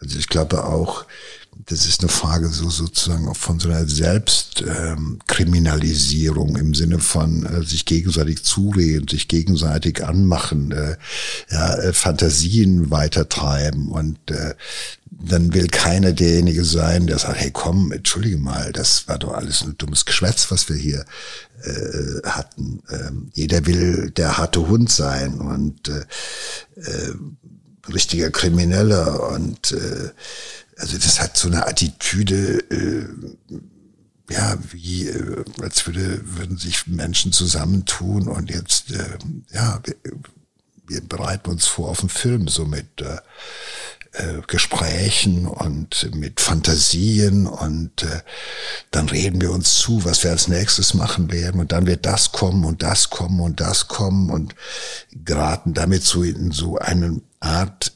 Also 0.00 0.18
ich 0.18 0.28
glaube 0.28 0.64
auch, 0.64 1.04
das 1.66 1.86
ist 1.86 2.00
eine 2.00 2.08
Frage 2.08 2.48
so 2.48 2.70
sozusagen 2.70 3.32
von 3.34 3.60
so 3.60 3.68
einer 3.68 3.86
Selbstkriminalisierung 3.86 6.50
ähm, 6.50 6.56
im 6.56 6.74
Sinne 6.74 6.98
von 6.98 7.46
äh, 7.46 7.62
sich 7.64 7.84
gegenseitig 7.84 8.42
zureden, 8.44 9.06
sich 9.08 9.28
gegenseitig 9.28 10.02
anmachen, 10.04 10.72
äh, 10.72 10.96
ja, 11.50 11.74
äh, 11.76 11.92
Fantasien 11.92 12.90
weitertreiben 12.90 13.88
und 13.88 14.18
äh, 14.30 14.54
dann 15.10 15.52
will 15.52 15.68
keiner 15.68 16.12
derjenige 16.12 16.64
sein, 16.64 17.06
der 17.06 17.18
sagt, 17.18 17.40
hey 17.40 17.50
komm, 17.50 17.92
entschuldige 17.92 18.38
mal, 18.38 18.72
das 18.72 19.06
war 19.08 19.18
doch 19.18 19.34
alles 19.34 19.60
ein 19.62 19.76
dummes 19.76 20.06
Geschwätz, 20.06 20.50
was 20.50 20.68
wir 20.68 20.76
hier 20.76 21.04
äh, 21.62 22.22
hatten. 22.26 22.80
Ähm, 22.90 23.30
jeder 23.34 23.66
will 23.66 24.10
der 24.10 24.38
harte 24.38 24.68
Hund 24.68 24.90
sein 24.90 25.40
und 25.40 25.88
äh, 25.88 26.06
richtiger 27.92 28.30
Krimineller 28.30 29.28
und 29.30 29.72
äh, 29.72 30.10
also 30.80 30.96
das 30.96 31.20
hat 31.20 31.36
so 31.36 31.48
eine 31.48 31.66
Attitüde, 31.66 32.58
äh, 32.70 33.06
ja, 34.30 34.56
wie 34.70 35.08
äh, 35.08 35.44
als 35.60 35.86
würde, 35.86 36.20
würden 36.36 36.56
sich 36.56 36.86
Menschen 36.86 37.32
zusammentun 37.32 38.28
und 38.28 38.50
jetzt, 38.50 38.90
äh, 38.92 39.18
ja, 39.52 39.80
wir, 39.84 39.96
wir 40.86 41.00
bereiten 41.02 41.50
uns 41.50 41.66
vor 41.66 41.90
auf 41.90 42.00
einen 42.00 42.08
Film, 42.08 42.48
so 42.48 42.64
mit 42.64 43.00
äh, 43.00 43.18
äh, 44.12 44.40
Gesprächen 44.46 45.46
und 45.46 46.12
mit 46.14 46.40
Fantasien 46.40 47.46
und 47.46 48.02
äh, 48.02 48.22
dann 48.90 49.08
reden 49.08 49.40
wir 49.40 49.52
uns 49.52 49.76
zu, 49.76 50.04
was 50.04 50.24
wir 50.24 50.30
als 50.32 50.48
nächstes 50.48 50.94
machen 50.94 51.30
werden 51.30 51.60
und 51.60 51.72
dann 51.72 51.86
wird 51.86 52.06
das 52.06 52.32
kommen 52.32 52.64
und 52.64 52.82
das 52.82 53.10
kommen 53.10 53.40
und 53.40 53.60
das 53.60 53.86
kommen 53.86 54.30
und 54.30 54.54
geraten 55.24 55.74
damit 55.74 56.02
so 56.02 56.24
in 56.24 56.50
so 56.50 56.78
eine 56.78 57.20
Art 57.38 57.92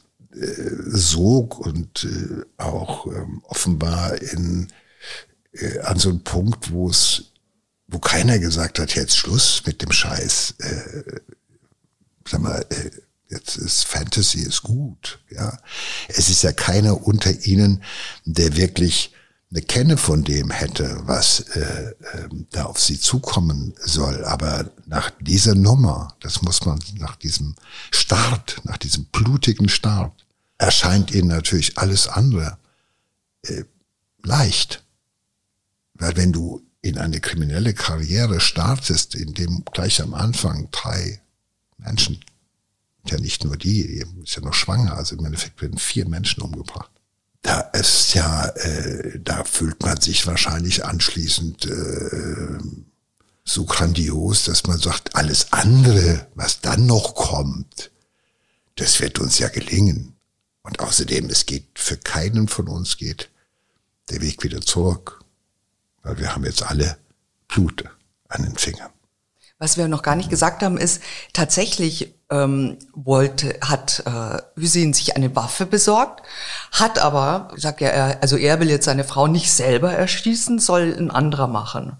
Sog 0.87 1.59
und 1.59 2.03
äh, 2.03 2.61
auch 2.61 3.07
ähm, 3.07 3.41
offenbar 3.43 4.21
in, 4.21 4.67
äh, 5.53 5.79
an 5.79 5.99
so 5.99 6.09
einem 6.09 6.23
Punkt, 6.23 6.71
wo 6.71 6.89
es, 6.89 7.31
wo 7.87 7.99
keiner 7.99 8.39
gesagt 8.39 8.79
hat, 8.79 8.95
jetzt 8.95 9.15
Schluss 9.15 9.63
mit 9.65 9.81
dem 9.81 9.91
Scheiß. 9.91 10.55
Äh, 10.59 11.19
sag 12.27 12.41
mal, 12.41 12.65
jetzt 13.29 13.57
ist 13.57 13.85
Fantasy 13.85 14.39
ist 14.39 14.63
gut. 14.63 15.19
Ja, 15.29 15.57
es 16.07 16.29
ist 16.29 16.43
ja 16.43 16.51
keiner 16.51 17.05
unter 17.05 17.31
ihnen, 17.45 17.83
der 18.25 18.55
wirklich 18.55 19.13
eine 19.51 19.61
Kenne 19.61 19.97
von 19.97 20.23
dem 20.23 20.51
hätte, 20.51 21.01
was 21.05 21.41
äh, 21.55 21.91
äh, 21.91 22.29
da 22.51 22.65
auf 22.65 22.79
sie 22.79 22.99
zukommen 22.99 23.73
soll. 23.79 24.25
Aber 24.25 24.69
nach 24.85 25.11
dieser 25.21 25.55
Nummer, 25.55 26.15
das 26.19 26.41
muss 26.41 26.65
man 26.65 26.79
nach 26.97 27.15
diesem 27.15 27.55
Start, 27.91 28.61
nach 28.63 28.77
diesem 28.77 29.05
blutigen 29.05 29.69
Start, 29.69 30.24
erscheint 30.57 31.11
ihnen 31.11 31.27
natürlich 31.27 31.77
alles 31.77 32.07
andere 32.07 32.57
äh, 33.43 33.63
leicht. 34.23 34.83
Weil 35.93 36.15
wenn 36.17 36.31
du 36.31 36.61
in 36.81 36.97
eine 36.97 37.19
kriminelle 37.19 37.73
Karriere 37.73 38.39
startest, 38.39 39.15
in 39.15 39.33
dem 39.33 39.63
gleich 39.73 40.01
am 40.01 40.13
Anfang 40.13 40.69
drei 40.71 41.21
Menschen, 41.77 42.19
ja 43.07 43.17
nicht 43.17 43.43
nur 43.43 43.57
die, 43.57 44.03
ist 44.23 44.35
ja 44.35 44.41
noch 44.41 44.53
schwanger, 44.53 44.95
also 44.95 45.15
im 45.15 45.25
Endeffekt 45.25 45.61
werden 45.61 45.77
vier 45.77 46.07
Menschen 46.07 46.41
umgebracht. 46.41 46.91
Da 47.41 47.59
ist 47.59 48.13
ja, 48.15 48.47
äh, 48.47 49.19
da 49.19 49.43
fühlt 49.43 49.81
man 49.83 50.01
sich 50.01 50.25
wahrscheinlich 50.25 50.83
anschließend 50.83 51.65
äh, 51.65 52.57
so 53.43 53.65
grandios, 53.65 54.45
dass 54.45 54.65
man 54.65 54.79
sagt, 54.79 55.15
alles 55.15 55.53
andere, 55.53 56.27
was 56.33 56.61
dann 56.61 56.87
noch 56.87 57.13
kommt, 57.13 57.91
das 58.75 58.99
wird 58.99 59.19
uns 59.19 59.37
ja 59.37 59.47
gelingen. 59.49 60.14
Und 60.65 60.79
außerdem, 60.79 61.29
es 61.29 61.45
geht 61.45 61.67
für 61.75 61.95
keinen 61.95 62.47
von 62.47 62.67
uns 62.67 62.97
geht 62.97 63.29
der 64.09 64.21
Weg 64.21 64.43
wieder 64.43 64.61
zurück, 64.61 65.21
weil 66.01 66.17
wir 66.17 66.33
haben 66.33 66.43
jetzt 66.43 66.63
alle 66.63 66.97
Blut 67.47 67.83
an 68.29 68.43
den 68.43 68.57
Fingern. 68.57 68.89
Was 69.59 69.77
wir 69.77 69.87
noch 69.87 70.01
gar 70.01 70.15
nicht 70.15 70.31
gesagt 70.31 70.63
haben, 70.63 70.77
ist 70.77 71.01
tatsächlich 71.33 72.15
ähm, 72.31 72.77
wollte 72.93 73.57
hat 73.61 74.03
äh, 74.05 74.41
Hüseyin 74.59 74.93
sich 74.93 75.15
eine 75.15 75.35
Waffe 75.35 75.67
besorgt, 75.67 76.23
hat 76.71 76.97
aber 76.97 77.49
sagt 77.55 77.79
ja, 77.81 77.89
er, 77.89 78.23
also 78.23 78.35
er 78.35 78.59
will 78.59 78.69
jetzt 78.69 78.85
seine 78.85 79.03
Frau 79.03 79.27
nicht 79.27 79.51
selber 79.53 79.93
erschießen, 79.93 80.57
soll 80.57 80.95
ein 80.97 81.11
anderer 81.11 81.47
machen. 81.47 81.97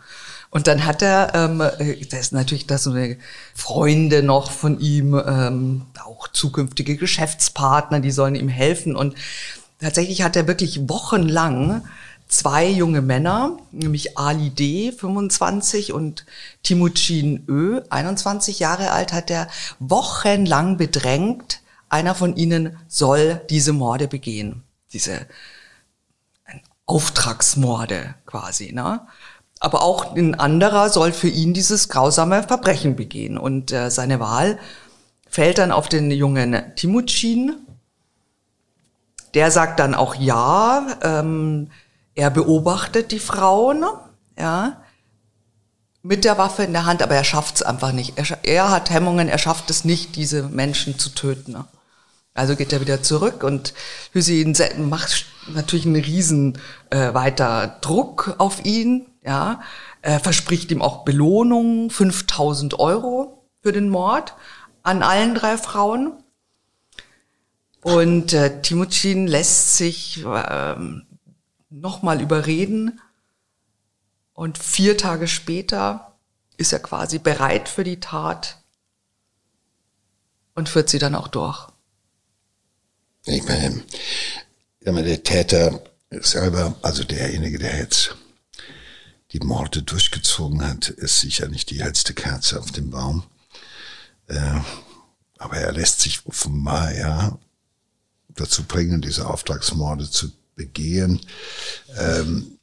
Und 0.55 0.67
dann 0.67 0.85
hat 0.85 1.01
er, 1.01 1.33
ähm, 1.35 1.59
äh, 1.59 1.97
das 2.05 2.21
ist 2.21 2.31
natürlich 2.31 2.65
das 2.65 2.83
so 2.83 2.91
eine 2.91 3.17
Freunde 3.53 4.24
noch 4.24 4.51
von 4.51 4.79
ihm, 4.79 5.13
ähm, 5.13 5.81
auch 6.01 6.29
zukünftige 6.29 6.95
Geschäftspartner, 6.95 8.00
die 8.00 8.12
sollen 8.12 8.35
ihm 8.35 8.47
helfen. 8.47 8.95
Und 8.95 9.15
tatsächlich 9.81 10.21
hat 10.21 10.38
er 10.38 10.47
wirklich 10.47 10.88
wochenlang 10.88 11.83
zwei 12.29 12.69
junge 12.69 13.01
Männer, 13.01 13.57
nämlich 13.74 14.17
Ali 14.17 14.50
D, 14.50 14.93
25 14.93 15.91
und 15.91 16.25
Timucin 16.63 17.43
Ö, 17.50 17.81
21 17.89 18.59
Jahre 18.59 18.91
alt, 18.91 19.12
hat 19.12 19.29
er 19.29 19.50
wochenlang 19.79 20.77
bedrängt. 20.77 21.59
Einer 21.89 22.15
von 22.15 22.38
ihnen 22.38 22.77
soll 22.88 23.41
diese 23.50 23.74
Morde 23.74 24.07
begehen. 24.07 24.63
Diese 24.93 25.27
Auftragsmorde 26.85 28.15
quasi, 28.25 28.71
ne? 28.71 29.01
Aber 29.65 29.81
auch 29.81 30.15
ein 30.15 30.36
anderer 30.36 30.89
soll 30.89 31.12
für 31.12 31.27
ihn 31.27 31.55
dieses 31.55 31.89
grausame 31.89 32.43
Verbrechen 32.43 32.95
begehen. 32.95 33.36
Und 33.36 33.72
äh, 33.72 33.89
seine 33.89 34.19
Wahl 34.19 34.60
fällt 35.27 35.57
dann 35.57 35.72
auf 35.72 35.89
den 35.89 36.12
jungen 36.12 36.75
Timucin. 36.75 37.55
Der 39.34 39.50
sagt 39.50 39.79
dann 39.79 39.95
auch 39.95 40.13
ja. 40.13 40.86
Ähm, 41.01 41.72
er 42.13 42.29
beobachtet 42.29 43.12
die 43.12 43.17
Frauen, 43.17 43.84
ja, 44.38 44.84
mit 46.03 46.25
der 46.25 46.38
Waffe 46.38 46.62
in 46.62 46.74
der 46.74 46.86
Hand, 46.86 47.01
aber 47.01 47.15
er 47.15 47.24
schafft 47.24 47.55
es 47.55 47.62
einfach 47.63 47.91
nicht. 47.91 48.19
Er, 48.19 48.38
er, 48.43 48.69
hat 48.69 48.91
Hemmungen, 48.91 49.29
er 49.29 49.39
schafft 49.39 49.72
es 49.72 49.84
nicht, 49.84 50.15
diese 50.15 50.43
Menschen 50.43 51.00
zu 51.00 51.10
töten. 51.10 51.57
Also 52.36 52.55
geht 52.55 52.72
er 52.72 52.81
wieder 52.81 53.01
zurück 53.01 53.43
und 53.43 53.74
Hüseyin 54.12 54.53
macht 54.77 55.25
natürlich 55.51 55.88
einen 55.88 55.95
riesen 55.95 56.60
äh, 56.91 57.15
weiter 57.15 57.79
Druck 57.81 58.36
auf 58.38 58.63
ihn. 58.63 59.07
Ja, 59.25 59.62
er 60.03 60.20
verspricht 60.20 60.70
ihm 60.70 60.84
auch 60.84 61.03
Belohnung, 61.03 61.89
5000 61.89 62.79
Euro 62.79 63.50
für 63.63 63.72
den 63.72 63.89
Mord 63.89 64.36
an 64.84 65.01
allen 65.01 65.34
drei 65.34 65.58
Frauen. 65.58 66.24
Und 67.82 68.34
äh, 68.34 68.62
Timucin 68.62 69.25
lässt 69.25 69.77
sich 69.77 70.24
ähm, 70.24 71.08
nochmal 71.72 72.22
überreden. 72.22 73.01
Und 74.34 74.60
vier 74.60 74.96
Tage 74.96 75.27
später 75.27 76.15
ist 76.58 76.72
er 76.72 76.79
quasi 76.79 77.17
bereit 77.17 77.67
für 77.67 77.84
die 77.84 78.00
Tat 78.00 78.62
und 80.53 80.70
führt 80.70 80.89
sie 80.89 81.00
dann 81.00 81.15
auch 81.15 81.29
durch. 81.29 81.67
Ich 83.25 83.44
meine, 83.46 83.84
der 85.03 85.24
Täter 85.24 85.82
selber, 86.12 86.75
also 86.84 87.03
derjenige, 87.03 87.58
der 87.58 87.79
jetzt 87.79 88.15
die 89.36 89.46
Morde 89.46 89.84
durchgezogen 89.84 90.65
hat, 90.65 90.88
ist 90.88 91.20
sicher 91.20 91.48
nicht 91.50 91.70
die 91.70 91.84
hellste 91.84 92.13
Kerze 92.13 92.60
auf 92.60 92.72
dem 92.72 92.89
Baum. 92.89 93.24
Äh, 94.27 94.60
aber 95.38 95.58
er 95.58 95.74
lässt 95.74 96.00
sich 96.01 96.25
offenbar 96.25 96.96
ja 96.96 97.38
dazu 98.29 98.64
bringen, 98.64 99.01
diese 99.01 99.27
Auftragsmorde 99.27 100.09
zu 100.09 100.31
begehen. 100.55 101.20
Ähm, 101.98 102.59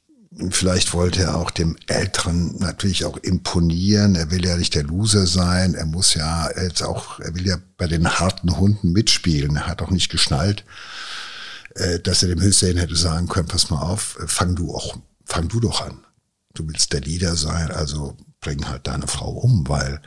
vielleicht 0.49 0.93
wollte 0.93 1.21
er 1.21 1.37
auch 1.37 1.51
dem 1.51 1.77
Älteren 1.85 2.57
natürlich 2.57 3.05
auch 3.05 3.17
imponieren. 3.17 4.15
Er 4.15 4.31
will 4.31 4.43
ja 4.43 4.57
nicht 4.57 4.73
der 4.73 4.83
Loser 4.83 5.27
sein. 5.27 5.75
Er 5.75 5.85
muss 5.85 6.15
ja 6.15 6.49
jetzt 6.59 6.81
auch, 6.81 7.19
er 7.19 7.35
will 7.35 7.45
ja 7.45 7.57
bei 7.77 7.85
den 7.85 8.19
harten 8.19 8.57
Hunden 8.57 8.93
mitspielen. 8.93 9.57
Er 9.57 9.67
hat 9.67 9.83
auch 9.83 9.91
nicht 9.91 10.09
geschnallt, 10.09 10.65
äh, 11.75 11.99
dass 11.99 12.23
er 12.23 12.29
dem 12.29 12.41
Hussein 12.41 12.77
hätte 12.77 12.95
sagen 12.95 13.27
können, 13.27 13.47
pass 13.47 13.69
mal 13.69 13.81
auf, 13.81 14.17
fang 14.25 14.55
du 14.55 14.73
auch, 14.73 14.97
fang 15.23 15.47
du 15.49 15.59
doch 15.59 15.81
an. 15.81 16.03
Du 16.53 16.67
willst 16.67 16.93
der 16.93 17.01
Leader 17.01 17.35
sein, 17.35 17.71
also 17.71 18.15
bring 18.39 18.67
halt 18.67 18.87
deine 18.87 19.07
Frau 19.07 19.29
um, 19.31 19.67
weil 19.67 20.01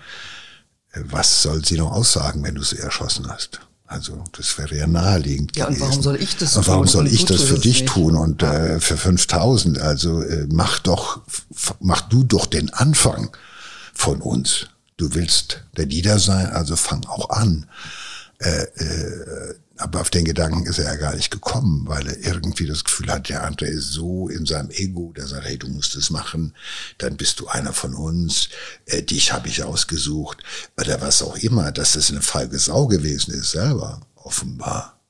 äh, 0.92 1.00
was 1.04 1.42
soll 1.42 1.64
sie 1.64 1.76
noch 1.76 1.92
aussagen, 1.92 2.42
wenn 2.44 2.54
du 2.54 2.62
sie 2.62 2.78
erschossen 2.78 3.28
hast? 3.28 3.60
Also 3.88 4.24
das 4.36 4.58
wäre 4.58 4.76
ja 4.76 4.86
naheliegend. 4.86 5.56
Ja, 5.56 5.68
und 5.68 5.80
warum 5.80 6.02
soll 6.02 6.16
ich 6.16 6.36
das 6.36 6.52
tun? 6.52 6.58
Und 6.58 6.68
warum 6.68 6.86
soll 6.88 7.06
ich 7.06 7.24
das 7.24 7.42
für 7.42 7.58
dich 7.58 7.82
nicht? 7.82 7.92
tun 7.92 8.16
und 8.16 8.42
äh, 8.42 8.80
für 8.80 8.96
5000? 8.96 9.78
Also 9.78 10.22
äh, 10.22 10.46
mach 10.50 10.80
doch, 10.80 11.20
mach 11.78 12.00
du 12.02 12.24
doch 12.24 12.46
den 12.46 12.72
Anfang 12.74 13.30
von 13.94 14.20
uns. 14.20 14.66
Du 14.96 15.14
willst 15.14 15.62
der 15.76 15.86
Leader 15.86 16.18
sein, 16.18 16.46
also 16.46 16.74
fang 16.74 17.04
auch 17.06 17.30
an. 17.30 17.66
Äh, 18.38 18.62
äh, 18.62 19.54
aber 19.78 20.00
auf 20.00 20.10
den 20.10 20.24
Gedanken 20.24 20.64
ist 20.66 20.78
er 20.78 20.86
ja 20.86 20.96
gar 20.96 21.14
nicht 21.14 21.30
gekommen, 21.30 21.86
weil 21.86 22.06
er 22.06 22.18
irgendwie 22.18 22.66
das 22.66 22.84
Gefühl 22.84 23.10
hat, 23.12 23.28
der 23.28 23.44
andere 23.44 23.66
ist 23.66 23.92
so 23.92 24.28
in 24.28 24.46
seinem 24.46 24.70
Ego, 24.70 25.12
der 25.14 25.26
sagt, 25.26 25.44
hey, 25.44 25.58
du 25.58 25.68
musst 25.68 25.96
es 25.96 26.10
machen, 26.10 26.54
dann 26.98 27.16
bist 27.16 27.40
du 27.40 27.48
einer 27.48 27.72
von 27.72 27.94
uns, 27.94 28.48
äh, 28.86 29.02
dich 29.02 29.32
habe 29.32 29.48
ich 29.48 29.62
ausgesucht, 29.62 30.38
oder 30.80 31.00
was 31.00 31.22
auch 31.22 31.36
immer, 31.36 31.72
dass 31.72 31.92
das 31.92 32.10
eine 32.10 32.22
falsche 32.22 32.58
Sau 32.58 32.86
gewesen 32.86 33.34
ist, 33.34 33.50
selber, 33.50 34.00
offenbar. 34.14 35.00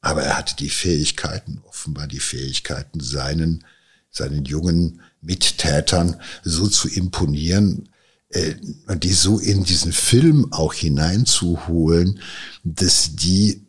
Aber 0.00 0.22
er 0.22 0.36
hatte 0.38 0.56
die 0.56 0.70
Fähigkeiten, 0.70 1.62
offenbar 1.68 2.06
die 2.06 2.20
Fähigkeiten, 2.20 3.00
seinen, 3.00 3.64
seinen 4.10 4.44
jungen 4.46 5.02
Mittätern 5.20 6.20
so 6.42 6.66
zu 6.66 6.88
imponieren, 6.88 7.89
äh, 8.30 8.54
die 8.96 9.12
so 9.12 9.38
in 9.38 9.64
diesen 9.64 9.92
Film 9.92 10.52
auch 10.52 10.72
hineinzuholen, 10.72 12.20
dass 12.64 13.16
die 13.16 13.66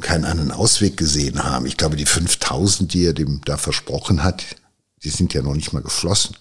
keinen 0.00 0.24
anderen 0.24 0.52
Ausweg 0.52 0.96
gesehen 0.96 1.44
haben. 1.44 1.66
Ich 1.66 1.76
glaube, 1.76 1.96
die 1.96 2.06
5000, 2.06 2.92
die 2.92 3.04
er 3.04 3.12
dem 3.12 3.40
da 3.44 3.56
versprochen 3.56 4.22
hat, 4.22 4.44
die 5.02 5.10
sind 5.10 5.34
ja 5.34 5.42
noch 5.42 5.54
nicht 5.54 5.72
mal 5.72 5.82
geflossen. 5.82 6.36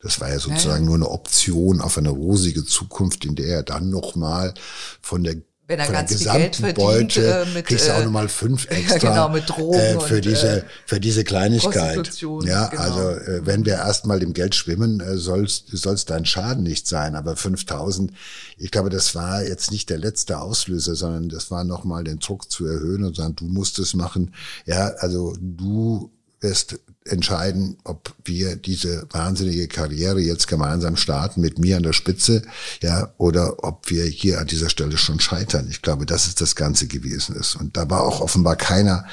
Das 0.00 0.20
war 0.20 0.28
ja 0.28 0.38
sozusagen 0.38 0.84
ja, 0.84 0.90
ja. 0.90 0.96
nur 0.96 0.96
eine 0.96 1.08
Option 1.08 1.80
auf 1.80 1.96
eine 1.96 2.10
rosige 2.10 2.64
Zukunft, 2.64 3.24
in 3.24 3.36
der 3.36 3.46
er 3.46 3.62
dann 3.62 3.90
nochmal 3.90 4.54
von 5.00 5.24
der 5.24 5.36
wenn 5.66 5.78
er 5.78 5.86
von 5.86 5.94
ganz 5.94 6.14
viel 6.14 6.30
Geld 6.30 6.60
Beute 6.74 6.74
verdient, 6.74 7.16
äh, 7.16 7.54
mit, 7.54 7.66
kriegst 7.66 7.88
du 7.88 7.92
auch 7.94 8.00
äh, 8.00 8.04
nochmal 8.04 8.28
fünf 8.28 8.66
extra 8.70 9.08
ja, 9.08 9.14
genau, 9.14 9.28
mit 9.30 9.48
Drogen 9.48 9.78
äh, 9.78 10.00
für 10.00 10.16
und, 10.16 10.24
diese 10.24 10.58
äh, 10.58 10.64
für 10.84 11.00
diese 11.00 11.24
Kleinigkeit. 11.24 12.20
Ja, 12.42 12.66
genau. 12.66 12.82
also 12.82 13.08
äh, 13.10 13.46
wenn 13.46 13.64
wir 13.64 13.74
erstmal 13.74 14.22
im 14.22 14.34
Geld 14.34 14.54
schwimmen, 14.54 15.00
äh, 15.00 15.16
soll's 15.16 15.64
soll's 15.72 16.04
dein 16.04 16.26
Schaden 16.26 16.62
nicht 16.64 16.86
sein. 16.86 17.14
Aber 17.14 17.34
5000, 17.36 18.12
ich 18.58 18.70
glaube, 18.70 18.90
das 18.90 19.14
war 19.14 19.42
jetzt 19.42 19.70
nicht 19.70 19.88
der 19.88 19.98
letzte 19.98 20.38
Auslöser, 20.38 20.94
sondern 20.94 21.30
das 21.30 21.50
war 21.50 21.64
nochmal 21.64 22.04
den 22.04 22.18
Druck 22.18 22.50
zu 22.50 22.66
erhöhen 22.66 23.04
und 23.04 23.16
sagen, 23.16 23.34
du 23.36 23.46
musst 23.46 23.78
es 23.78 23.94
machen. 23.94 24.34
Ja, 24.66 24.88
also 24.98 25.34
du 25.40 26.13
wirst 26.44 26.78
entscheiden, 27.06 27.76
ob 27.84 28.14
wir 28.24 28.56
diese 28.56 29.06
wahnsinnige 29.10 29.66
Karriere 29.68 30.20
jetzt 30.20 30.46
gemeinsam 30.46 30.96
starten 30.96 31.40
mit 31.40 31.58
mir 31.58 31.76
an 31.76 31.82
der 31.82 31.92
Spitze, 31.92 32.42
ja, 32.82 33.12
oder 33.18 33.64
ob 33.64 33.90
wir 33.90 34.04
hier 34.04 34.40
an 34.40 34.46
dieser 34.46 34.70
Stelle 34.70 34.96
schon 34.96 35.20
scheitern. 35.20 35.66
Ich 35.68 35.82
glaube, 35.82 36.06
das 36.06 36.26
ist 36.26 36.40
das 36.40 36.54
Ganze 36.54 36.86
gewesen 36.86 37.36
ist. 37.36 37.56
Und 37.56 37.76
da 37.76 37.90
war 37.90 38.04
auch 38.04 38.20
offenbar 38.20 38.56
keiner 38.56 39.04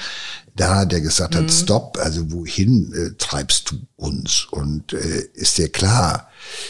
da, 0.55 0.85
der 0.85 1.01
gesagt 1.01 1.35
hat, 1.35 1.51
stopp, 1.51 1.97
also 1.97 2.31
wohin 2.31 2.93
äh, 2.93 3.11
treibst 3.17 3.71
du 3.71 3.75
uns? 3.95 4.47
Und 4.51 4.93
äh, 4.93 5.27
ist 5.33 5.57
dir 5.57 5.69
klar? 5.69 6.29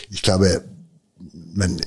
Ich 0.10 0.22
glaube, 0.22 0.64
man, 1.54 1.82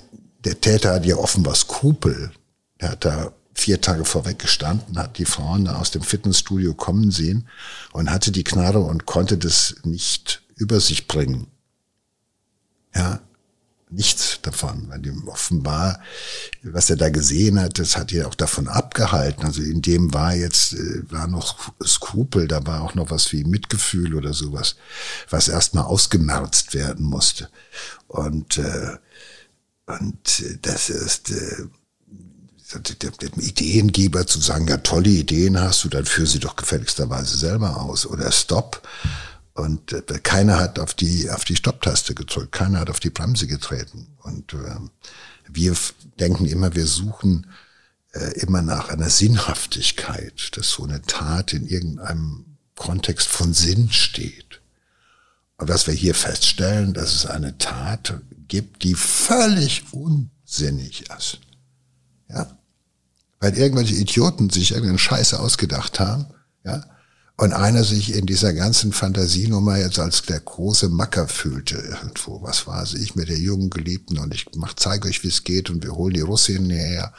der 0.45 0.61
Täter 0.61 0.95
hat 0.95 1.07
ja 1.07 1.17
offenbar 1.17 1.55
Skrupel. 1.55 2.33
Er 2.79 2.91
hat 2.91 3.05
da 3.05 3.33
vier 3.55 3.81
Tage 3.81 4.05
vorweg 4.05 4.38
gestanden, 4.38 4.99
hat 4.99 5.19
die 5.19 5.25
Frauen 5.25 5.69
aus 5.69 5.90
dem 5.90 6.03
Fitnessstudio 6.03 6.75
kommen 6.75 7.11
sehen 7.11 7.49
und 7.93 8.11
hatte 8.11 8.33
die 8.33 8.45
Knarre 8.45 8.81
und 8.81 9.07
konnte 9.07 9.38
das 9.38 9.77
nicht 9.85 10.43
über 10.57 10.81
sich 10.81 11.07
bringen. 11.07 11.47
Ja, 12.95 13.21
nichts 13.90 14.40
davon, 14.43 14.88
weil 14.88 15.01
dem 15.01 15.27
offenbar, 15.29 16.01
was 16.62 16.90
er 16.90 16.97
da 16.97 17.11
gesehen 17.11 17.61
hat, 17.61 17.79
das 17.79 17.97
hat 17.97 18.12
ihn 18.12 18.25
auch 18.25 18.35
davon 18.35 18.69
abgehalten. 18.69 19.45
Also 19.45 19.62
in 19.62 19.83
dem 19.83 20.12
war 20.12 20.35
jetzt, 20.35 20.73
äh, 20.75 21.11
war 21.11 21.27
noch 21.27 21.73
Skrupel, 21.85 22.49
da 22.49 22.67
war 22.67 22.83
auch 22.83 22.95
noch 22.95 23.11
was 23.11 23.33
wie 23.33 23.45
Mitgefühl 23.45 24.14
oder 24.14 24.33
sowas, 24.33 24.77
was 25.31 25.49
erstmal 25.49 25.85
ausgemerzt 25.85 26.75
werden 26.75 27.07
musste. 27.07 27.49
Und, 28.09 28.59
äh, 28.59 28.97
und 29.87 30.45
das 30.62 30.90
ist, 30.90 31.31
äh, 31.31 31.67
dem 32.81 33.41
Ideengeber 33.41 34.27
zu 34.27 34.41
sagen, 34.41 34.69
ja, 34.69 34.79
tolle 34.79 35.11
Ideen 35.11 35.61
hast 35.61 35.85
du, 35.85 35.89
dann 35.89 36.05
führ 36.05 36.27
sie 36.27 36.41
doch 36.41 36.57
gefälligsterweise 36.57 37.37
selber 37.37 37.81
aus 37.81 38.07
oder 38.07 38.31
stopp. 38.33 38.87
Und 39.55 39.93
äh, 39.93 40.03
keiner 40.23 40.59
hat 40.59 40.79
auf 40.79 40.95
die, 40.95 41.31
auf 41.31 41.45
die 41.45 41.57
Stopptaste 41.57 42.15
gedrückt, 42.15 42.53
keiner 42.53 42.81
hat 42.81 42.91
auf 42.91 43.01
die 43.01 43.11
Bremse 43.11 43.47
getreten. 43.47 44.09
Und 44.23 44.53
äh, 44.53 44.77
wir 45.49 45.77
denken 46.19 46.47
immer, 46.47 46.75
wir 46.75 46.87
suchen 46.87 47.47
äh, 48.13 48.41
immer 48.41 48.63
nach 48.63 48.89
einer 48.89 49.11
Sinnhaftigkeit, 49.11 50.57
dass 50.57 50.71
so 50.71 50.85
eine 50.85 51.03
Tat 51.03 51.53
in 51.53 51.67
irgendeinem 51.67 52.57
Kontext 52.75 53.29
von 53.29 53.55
Sinn 53.55 53.91
steht. 53.91 54.61
Und 55.57 55.69
was 55.69 55.87
wir 55.87 55.95
hier 55.95 56.15
feststellen, 56.15 56.93
dass 56.93 57.15
es 57.15 57.27
eine 57.27 57.57
Tat 57.59 58.21
gibt, 58.49 58.83
die 58.83 58.95
völlig 58.95 59.85
unsinnig 59.93 61.09
ist. 61.17 61.39
Ja? 62.29 62.59
Weil 63.45 63.59
irgendwelche 63.59 63.97
Idioten 63.97 64.49
sich 64.49 64.71
irgendeinen 64.71 64.97
Scheiße 64.97 65.39
ausgedacht 65.39 66.01
haben, 66.01 66.29
ja, 66.65 66.83
und 67.37 67.53
einer 67.53 67.85
sich 67.85 68.15
in 68.15 68.25
dieser 68.25 68.55
ganzen 68.55 68.91
Fantasienummer 68.91 69.77
jetzt 69.77 69.99
als 69.99 70.23
der 70.23 70.41
große 70.41 70.89
Macker 70.89 71.29
fühlte 71.29 71.77
irgendwo. 71.77 72.41
Was 72.41 72.67
weiß 72.67 72.95
ich 72.95 73.17
mit 73.17 73.29
der 73.29 73.37
jungen 73.37 73.69
Geliebten 73.69 74.17
und 74.17 74.33
ich 74.33 74.47
mach, 74.55 74.73
zeige 74.73 75.09
euch, 75.09 75.23
wie 75.25 75.29
es 75.29 75.45
geht 75.45 75.69
und 75.69 75.85
wir 75.85 75.95
holen 75.95 76.15
die 76.15 76.23
Russinnen 76.23 76.71
hierher 76.71 77.13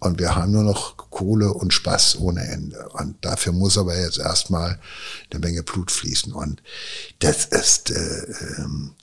und 0.00 0.18
wir 0.18 0.34
haben 0.34 0.50
nur 0.50 0.64
noch 0.64 0.96
Kohle 0.96 1.54
und 1.54 1.72
Spaß 1.72 2.18
ohne 2.18 2.40
Ende. 2.40 2.88
Und 2.94 3.24
dafür 3.24 3.52
muss 3.52 3.78
aber 3.78 3.96
jetzt 3.96 4.18
erstmal 4.18 4.80
eine 5.30 5.38
Menge 5.38 5.62
Blut 5.62 5.92
fließen. 5.92 6.32
Und 6.32 6.60
das 7.20 7.44
ist, 7.44 7.92
äh, 7.92 8.26
ähm, 8.56 8.96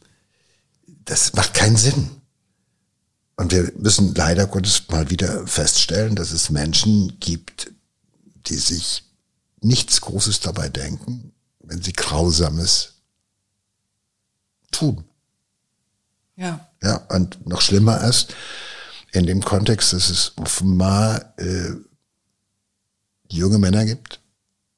das 1.06 1.32
macht 1.36 1.54
keinen 1.54 1.78
Sinn. 1.78 2.10
Und 3.38 3.52
wir 3.52 3.72
müssen 3.78 4.16
leider 4.16 4.48
Gottes 4.48 4.88
mal 4.90 5.10
wieder 5.10 5.46
feststellen, 5.46 6.16
dass 6.16 6.32
es 6.32 6.50
Menschen 6.50 7.20
gibt, 7.20 7.72
die 8.48 8.56
sich 8.56 9.04
nichts 9.62 10.02
Großes 10.02 10.40
dabei 10.40 10.70
denken, 10.70 11.34
wenn 11.60 11.82
sie 11.82 11.94
Grausames 11.94 12.94
tun. 14.72 15.04
Ja. 16.36 16.70
Ja, 16.82 16.98
und 17.10 17.46
noch 17.48 17.62
schlimmer 17.62 18.04
ist, 18.04 18.34
in 19.12 19.26
dem 19.26 19.44
Kontext, 19.44 19.94
dass 19.94 20.10
es 20.10 20.34
offenbar 20.38 21.34
äh, 21.38 21.72
junge 23.30 23.58
Männer 23.58 23.86
gibt, 23.86 24.22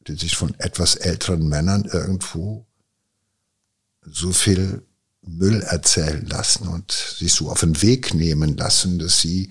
die 0.08 0.16
sich 0.16 0.38
von 0.38 0.54
etwas 0.60 0.96
älteren 0.96 1.48
Männern 1.50 1.86
irgendwo 1.86 2.66
so 4.02 4.32
viel 4.32 4.87
Müll 5.28 5.62
erzählen 5.62 6.26
lassen 6.26 6.68
und 6.68 6.92
sich 6.92 7.34
so 7.34 7.50
auf 7.50 7.60
den 7.60 7.82
Weg 7.82 8.14
nehmen 8.14 8.58
lassen, 8.58 9.00
dass 9.00 9.20
sie 9.22 9.50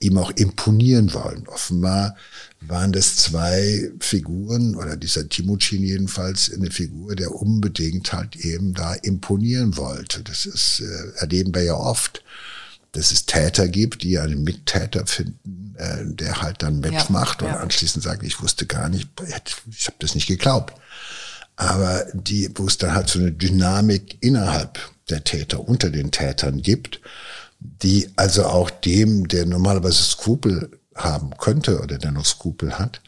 ihm 0.00 0.18
auch 0.18 0.30
imponieren 0.30 1.12
wollen. 1.12 1.46
Offenbar 1.48 2.16
waren 2.60 2.92
das 2.92 3.16
zwei 3.16 3.90
Figuren 4.00 4.74
oder 4.76 4.96
dieser 4.96 5.28
Timucin 5.28 5.82
jedenfalls 5.82 6.52
eine 6.52 6.70
Figur, 6.70 7.16
der 7.16 7.34
unbedingt 7.34 8.12
halt 8.12 8.36
eben 8.36 8.74
da 8.74 8.94
imponieren 8.94 9.76
wollte. 9.76 10.22
Das 10.22 10.46
ist, 10.46 10.80
äh, 10.80 11.20
erleben 11.20 11.54
wir 11.54 11.62
ja 11.62 11.74
oft, 11.74 12.22
dass 12.92 13.12
es 13.12 13.24
Täter 13.24 13.68
gibt, 13.68 14.02
die 14.02 14.18
einen 14.18 14.42
Mittäter 14.42 15.06
finden, 15.06 15.74
äh, 15.76 16.04
der 16.04 16.42
halt 16.42 16.62
dann 16.62 16.80
mitmacht 16.80 17.42
ja, 17.42 17.48
ja. 17.48 17.54
und 17.54 17.62
anschließend 17.62 18.02
sagt, 18.02 18.22
ich 18.22 18.42
wusste 18.42 18.66
gar 18.66 18.88
nicht, 18.88 19.08
ich 19.70 19.86
habe 19.86 19.96
das 19.98 20.14
nicht 20.14 20.26
geglaubt. 20.26 20.74
Aber 21.56 22.06
die, 22.14 22.50
wo 22.54 22.66
es 22.66 22.78
dann 22.78 22.94
halt 22.94 23.08
so 23.08 23.18
eine 23.18 23.32
Dynamik 23.32 24.16
innerhalb 24.20 24.78
der 25.10 25.24
Täter, 25.24 25.68
unter 25.68 25.90
den 25.90 26.10
Tätern 26.10 26.62
gibt, 26.62 27.00
die 27.58 28.10
also 28.16 28.46
auch 28.46 28.70
dem, 28.70 29.28
der 29.28 29.46
normalerweise 29.46 30.02
Skrupel 30.02 30.78
haben 30.94 31.36
könnte 31.38 31.80
oder 31.80 31.98
der 31.98 32.10
noch 32.10 32.24
Skrupel 32.24 32.78
hat, 32.78 33.02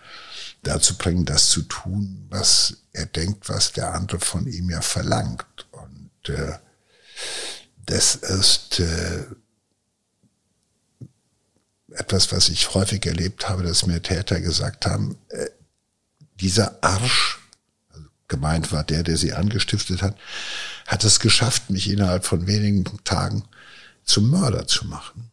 dazu 0.63 0.97
bringen, 0.97 1.25
das 1.25 1.49
zu 1.49 1.63
tun, 1.63 2.27
was 2.31 2.79
er 2.93 3.07
denkt, 3.07 3.49
was 3.49 3.73
der 3.73 3.95
andere 3.95 4.21
von 4.21 4.47
ihm 4.47 4.71
ja 4.71 4.81
verlangt. 4.81 5.67
Und 5.73 6.29
äh, 6.29 6.53
das 7.87 8.15
ist 8.15 8.81
äh, 8.81 9.25
etwas, 11.91 12.33
was 12.33 12.49
ich 12.49 12.75
häufig 12.75 13.05
erlebt 13.07 13.49
habe, 13.49 13.63
dass 13.63 13.87
mir 13.87 14.03
Täter 14.03 14.41
gesagt 14.41 14.87
haben, 14.87 15.19
äh, 15.29 15.49
dieser 16.41 16.83
Arsch, 16.83 17.39
also 17.91 18.07
gemeint 18.29 18.73
war 18.73 18.85
der, 18.85 19.03
der 19.03 19.17
sie 19.17 19.33
angestiftet 19.33 20.03
hat, 20.03 20.17
hat 20.87 21.05
es 21.05 21.21
geschafft, 21.21 21.71
mich 21.71 21.91
innerhalb 21.91 22.25
von 22.25 22.47
wenigen 22.47 22.85
Tagen 23.05 23.45
zum 24.05 24.31
Mörder 24.31 24.67
zu 24.67 24.87
machen 24.87 25.33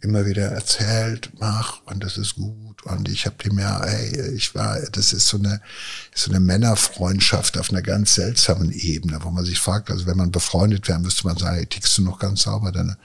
immer 0.00 0.26
wieder 0.26 0.46
erzählt, 0.46 1.30
mach 1.38 1.80
und 1.86 2.02
das 2.04 2.18
ist 2.18 2.36
gut 2.36 2.82
und 2.84 3.08
ich 3.08 3.26
habe 3.26 3.42
dem 3.42 3.58
ja, 3.58 3.82
ey, 3.82 4.34
ich 4.34 4.54
war, 4.54 4.78
das 4.92 5.12
ist 5.12 5.26
so 5.28 5.38
eine 5.38 5.60
so 6.14 6.30
eine 6.30 6.40
Männerfreundschaft 6.40 7.58
auf 7.58 7.70
einer 7.70 7.82
ganz 7.82 8.14
seltsamen 8.14 8.72
Ebene, 8.72 9.18
wo 9.22 9.30
man 9.30 9.44
sich 9.44 9.58
fragt, 9.58 9.90
also 9.90 10.06
wenn 10.06 10.16
man 10.16 10.30
befreundet 10.30 10.86
wäre, 10.88 11.00
müsste 11.00 11.26
man 11.26 11.36
sagen, 11.36 11.58
ey, 11.58 11.66
tickst 11.66 11.96
du 11.98 12.02
noch 12.02 12.18
ganz 12.18 12.42
sauber, 12.42 12.72
deine 12.72 12.98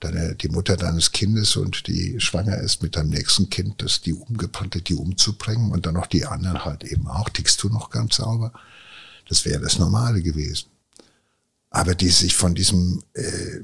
deine 0.00 0.34
die 0.34 0.48
Mutter 0.48 0.76
deines 0.76 1.12
Kindes 1.12 1.56
und 1.56 1.86
die 1.86 2.18
schwanger 2.18 2.58
ist 2.58 2.82
mit 2.82 2.96
deinem 2.96 3.10
nächsten 3.10 3.50
Kind, 3.50 3.82
dass 3.82 4.00
die 4.00 4.14
umgebracht 4.14 4.88
die 4.88 4.94
umzubringen 4.94 5.70
und 5.70 5.86
dann 5.86 5.94
noch 5.94 6.06
die 6.06 6.26
anderen 6.26 6.64
halt 6.64 6.82
eben 6.82 7.06
auch, 7.08 7.28
tickst 7.28 7.62
du 7.62 7.68
noch 7.68 7.90
ganz 7.90 8.16
sauber? 8.16 8.52
Das 9.28 9.44
wäre 9.44 9.60
das 9.60 9.78
Normale 9.78 10.22
gewesen. 10.22 10.71
Aber 11.72 11.94
die 11.94 12.10
sich 12.10 12.36
von 12.36 12.54
diesem 12.54 13.02
äh, 13.14 13.60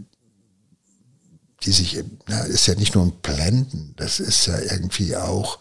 die 1.65 1.73
sich, 1.73 2.03
na, 2.27 2.41
ist 2.43 2.67
ja 2.67 2.75
nicht 2.75 2.95
nur 2.95 3.05
ein 3.05 3.19
Blenden, 3.21 3.95
das 3.97 4.21
ist 4.21 4.47
ja 4.47 4.59
irgendwie 4.59 5.17
auch, 5.17 5.59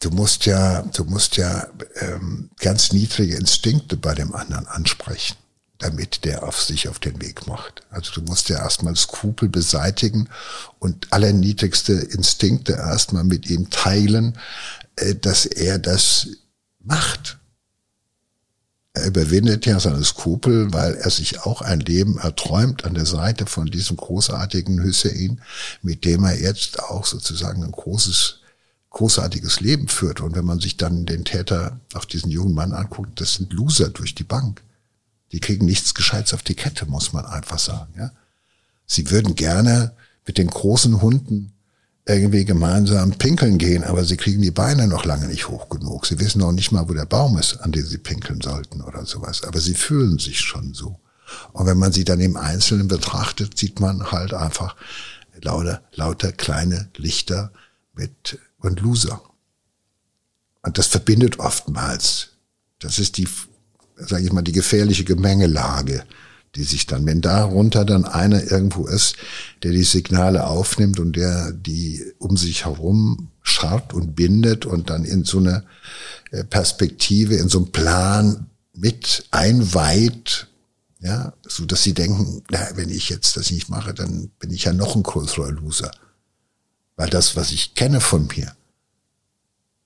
du 0.00 0.10
musst 0.10 0.46
ja, 0.46 0.82
du 0.82 1.04
musst 1.04 1.36
ja 1.36 1.68
ähm, 1.96 2.50
ganz 2.58 2.92
niedrige 2.92 3.36
Instinkte 3.36 3.96
bei 3.96 4.14
dem 4.14 4.34
anderen 4.34 4.66
ansprechen, 4.66 5.36
damit 5.78 6.24
der 6.24 6.44
auf 6.44 6.60
sich 6.62 6.88
auf 6.88 6.98
den 6.98 7.20
Weg 7.20 7.46
macht. 7.46 7.82
Also 7.90 8.12
du 8.12 8.22
musst 8.22 8.48
ja 8.48 8.58
erstmal 8.58 8.96
Skrupel 8.96 9.48
beseitigen 9.48 10.28
und 10.78 11.12
allerniedrigste 11.12 11.92
Instinkte 11.92 12.72
erstmal 12.72 13.24
mit 13.24 13.50
ihm 13.50 13.68
teilen, 13.70 14.38
äh, 14.96 15.14
dass 15.14 15.44
er 15.44 15.78
das 15.78 16.28
macht. 16.80 17.38
Er 18.98 19.06
überwindet 19.06 19.64
ja 19.64 19.78
seine 19.78 20.02
Skrupel, 20.02 20.72
weil 20.72 20.94
er 20.94 21.10
sich 21.10 21.40
auch 21.40 21.62
ein 21.62 21.80
Leben 21.80 22.18
erträumt 22.18 22.84
an 22.84 22.94
der 22.94 23.06
Seite 23.06 23.46
von 23.46 23.66
diesem 23.66 23.96
großartigen 23.96 24.82
Hussein, 24.82 25.40
mit 25.82 26.04
dem 26.04 26.24
er 26.24 26.38
jetzt 26.38 26.80
auch 26.80 27.06
sozusagen 27.06 27.62
ein 27.62 27.70
großes, 27.72 28.40
großartiges 28.90 29.60
Leben 29.60 29.88
führt. 29.88 30.20
Und 30.20 30.34
wenn 30.34 30.44
man 30.44 30.60
sich 30.60 30.76
dann 30.76 31.06
den 31.06 31.24
Täter, 31.24 31.78
auch 31.94 32.04
diesen 32.04 32.30
jungen 32.30 32.54
Mann 32.54 32.72
anguckt, 32.72 33.20
das 33.20 33.34
sind 33.34 33.52
Loser 33.52 33.88
durch 33.88 34.14
die 34.14 34.24
Bank. 34.24 34.62
Die 35.32 35.40
kriegen 35.40 35.66
nichts 35.66 35.94
Gescheites 35.94 36.34
auf 36.34 36.42
die 36.42 36.54
Kette, 36.54 36.86
muss 36.86 37.12
man 37.12 37.24
einfach 37.24 37.58
sagen. 37.58 37.92
Ja? 37.96 38.10
Sie 38.86 39.10
würden 39.10 39.34
gerne 39.34 39.92
mit 40.26 40.38
den 40.38 40.48
großen 40.48 41.00
Hunden 41.00 41.52
irgendwie 42.08 42.44
gemeinsam 42.44 43.12
pinkeln 43.12 43.58
gehen, 43.58 43.84
aber 43.84 44.04
sie 44.04 44.16
kriegen 44.16 44.40
die 44.40 44.50
Beine 44.50 44.88
noch 44.88 45.04
lange 45.04 45.26
nicht 45.28 45.48
hoch 45.48 45.68
genug. 45.68 46.06
Sie 46.06 46.18
wissen 46.18 46.38
noch 46.38 46.52
nicht 46.52 46.72
mal, 46.72 46.88
wo 46.88 46.94
der 46.94 47.04
Baum 47.04 47.36
ist, 47.36 47.58
an 47.60 47.72
dem 47.72 47.84
sie 47.84 47.98
pinkeln 47.98 48.40
sollten 48.40 48.80
oder 48.80 49.04
sowas. 49.04 49.42
Aber 49.44 49.60
sie 49.60 49.74
fühlen 49.74 50.18
sich 50.18 50.40
schon 50.40 50.72
so. 50.72 50.98
Und 51.52 51.66
wenn 51.66 51.78
man 51.78 51.92
sie 51.92 52.04
dann 52.04 52.20
im 52.20 52.36
Einzelnen 52.38 52.88
betrachtet, 52.88 53.58
sieht 53.58 53.80
man 53.80 54.10
halt 54.10 54.32
einfach 54.32 54.74
lauter, 55.42 55.82
lauter 55.92 56.32
kleine 56.32 56.88
Lichter 56.96 57.52
mit 57.94 58.38
und 58.58 58.80
Loser. 58.80 59.20
Und 60.62 60.78
das 60.78 60.86
verbindet 60.86 61.38
oftmals. 61.38 62.30
Das 62.78 62.98
ist 62.98 63.18
die, 63.18 63.28
sage 63.96 64.24
ich 64.24 64.32
mal, 64.32 64.42
die 64.42 64.52
gefährliche 64.52 65.04
Gemengelage 65.04 66.04
die 66.58 66.64
sich 66.64 66.86
dann, 66.86 67.06
wenn 67.06 67.20
darunter 67.20 67.84
dann 67.84 68.04
einer 68.04 68.50
irgendwo 68.50 68.86
ist, 68.86 69.16
der 69.62 69.72
die 69.72 69.84
Signale 69.84 70.46
aufnimmt 70.46 70.98
und 70.98 71.16
der 71.16 71.52
die 71.52 72.04
um 72.18 72.36
sich 72.36 72.64
herum 72.64 73.30
scharrt 73.42 73.94
und 73.94 74.14
bindet 74.14 74.66
und 74.66 74.90
dann 74.90 75.04
in 75.04 75.24
so 75.24 75.38
eine 75.38 75.64
äh, 76.30 76.44
Perspektive, 76.44 77.36
in 77.36 77.48
so 77.48 77.58
einen 77.58 77.72
Plan 77.72 78.46
mit 78.74 79.24
einweiht, 79.30 80.48
ja, 81.00 81.32
so 81.46 81.64
dass 81.64 81.82
sie 81.82 81.94
denken, 81.94 82.42
na, 82.50 82.58
wenn 82.74 82.90
ich 82.90 83.08
jetzt 83.08 83.36
das 83.36 83.50
nicht 83.50 83.68
mache, 83.68 83.94
dann 83.94 84.30
bin 84.38 84.50
ich 84.50 84.64
ja 84.64 84.72
noch 84.72 84.96
ein 84.96 85.02
größerer 85.02 85.52
Loser. 85.52 85.90
Weil 86.96 87.08
das, 87.08 87.36
was 87.36 87.52
ich 87.52 87.74
kenne 87.74 88.00
von 88.00 88.26
mir, 88.26 88.56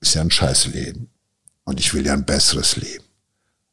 ist 0.01 0.15
ja 0.15 0.21
ein 0.21 0.31
scheiß 0.31 0.67
Leben. 0.67 1.09
Und 1.63 1.79
ich 1.79 1.93
will 1.93 2.05
ja 2.05 2.13
ein 2.13 2.25
besseres 2.25 2.75
Leben. 2.75 3.05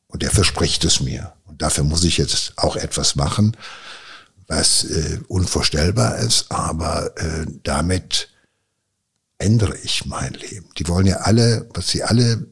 Und 0.06 0.22
er 0.22 0.30
verspricht 0.30 0.84
es 0.84 1.00
mir. 1.00 1.32
Und 1.50 1.60
dafür 1.62 1.84
muss 1.84 2.04
ich 2.04 2.16
jetzt 2.16 2.54
auch 2.56 2.76
etwas 2.76 3.16
machen, 3.16 3.56
was 4.46 4.84
äh, 4.84 5.20
unvorstellbar 5.28 6.18
ist, 6.18 6.50
aber 6.50 7.16
äh, 7.16 7.46
damit 7.62 8.30
ändere 9.38 9.76
ich 9.78 10.06
mein 10.06 10.32
Leben. 10.34 10.68
Die 10.78 10.88
wollen 10.88 11.06
ja 11.06 11.18
alle, 11.18 11.68
was 11.74 11.88
sie 11.88 12.02
alle 12.02 12.46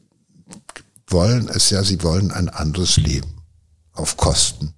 wollen, 1.07 1.47
ist 1.47 1.69
ja, 1.69 1.83
sie 1.83 2.01
wollen 2.03 2.31
ein 2.31 2.49
anderes 2.49 2.97
Leben 2.97 3.41
auf 3.93 4.17
Kosten 4.17 4.73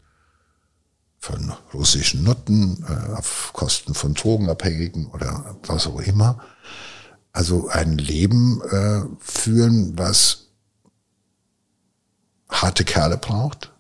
von 1.20 1.54
russischen 1.74 2.24
Nutten, 2.24 2.84
äh, 2.88 3.14
auf 3.14 3.52
Kosten 3.54 3.94
von 3.94 4.14
Drogenabhängigen 4.14 5.08
oder 5.08 5.56
was 5.68 5.88
auch 5.88 6.00
immer. 6.02 6.44
Also 7.32 7.70
ein 7.70 7.98
Leben 7.98 8.62
äh, 8.64 9.04
führen, 9.20 9.98
was 9.98 10.48
harte 12.50 12.84
Kerle 12.84 13.18
braucht, 13.18 13.72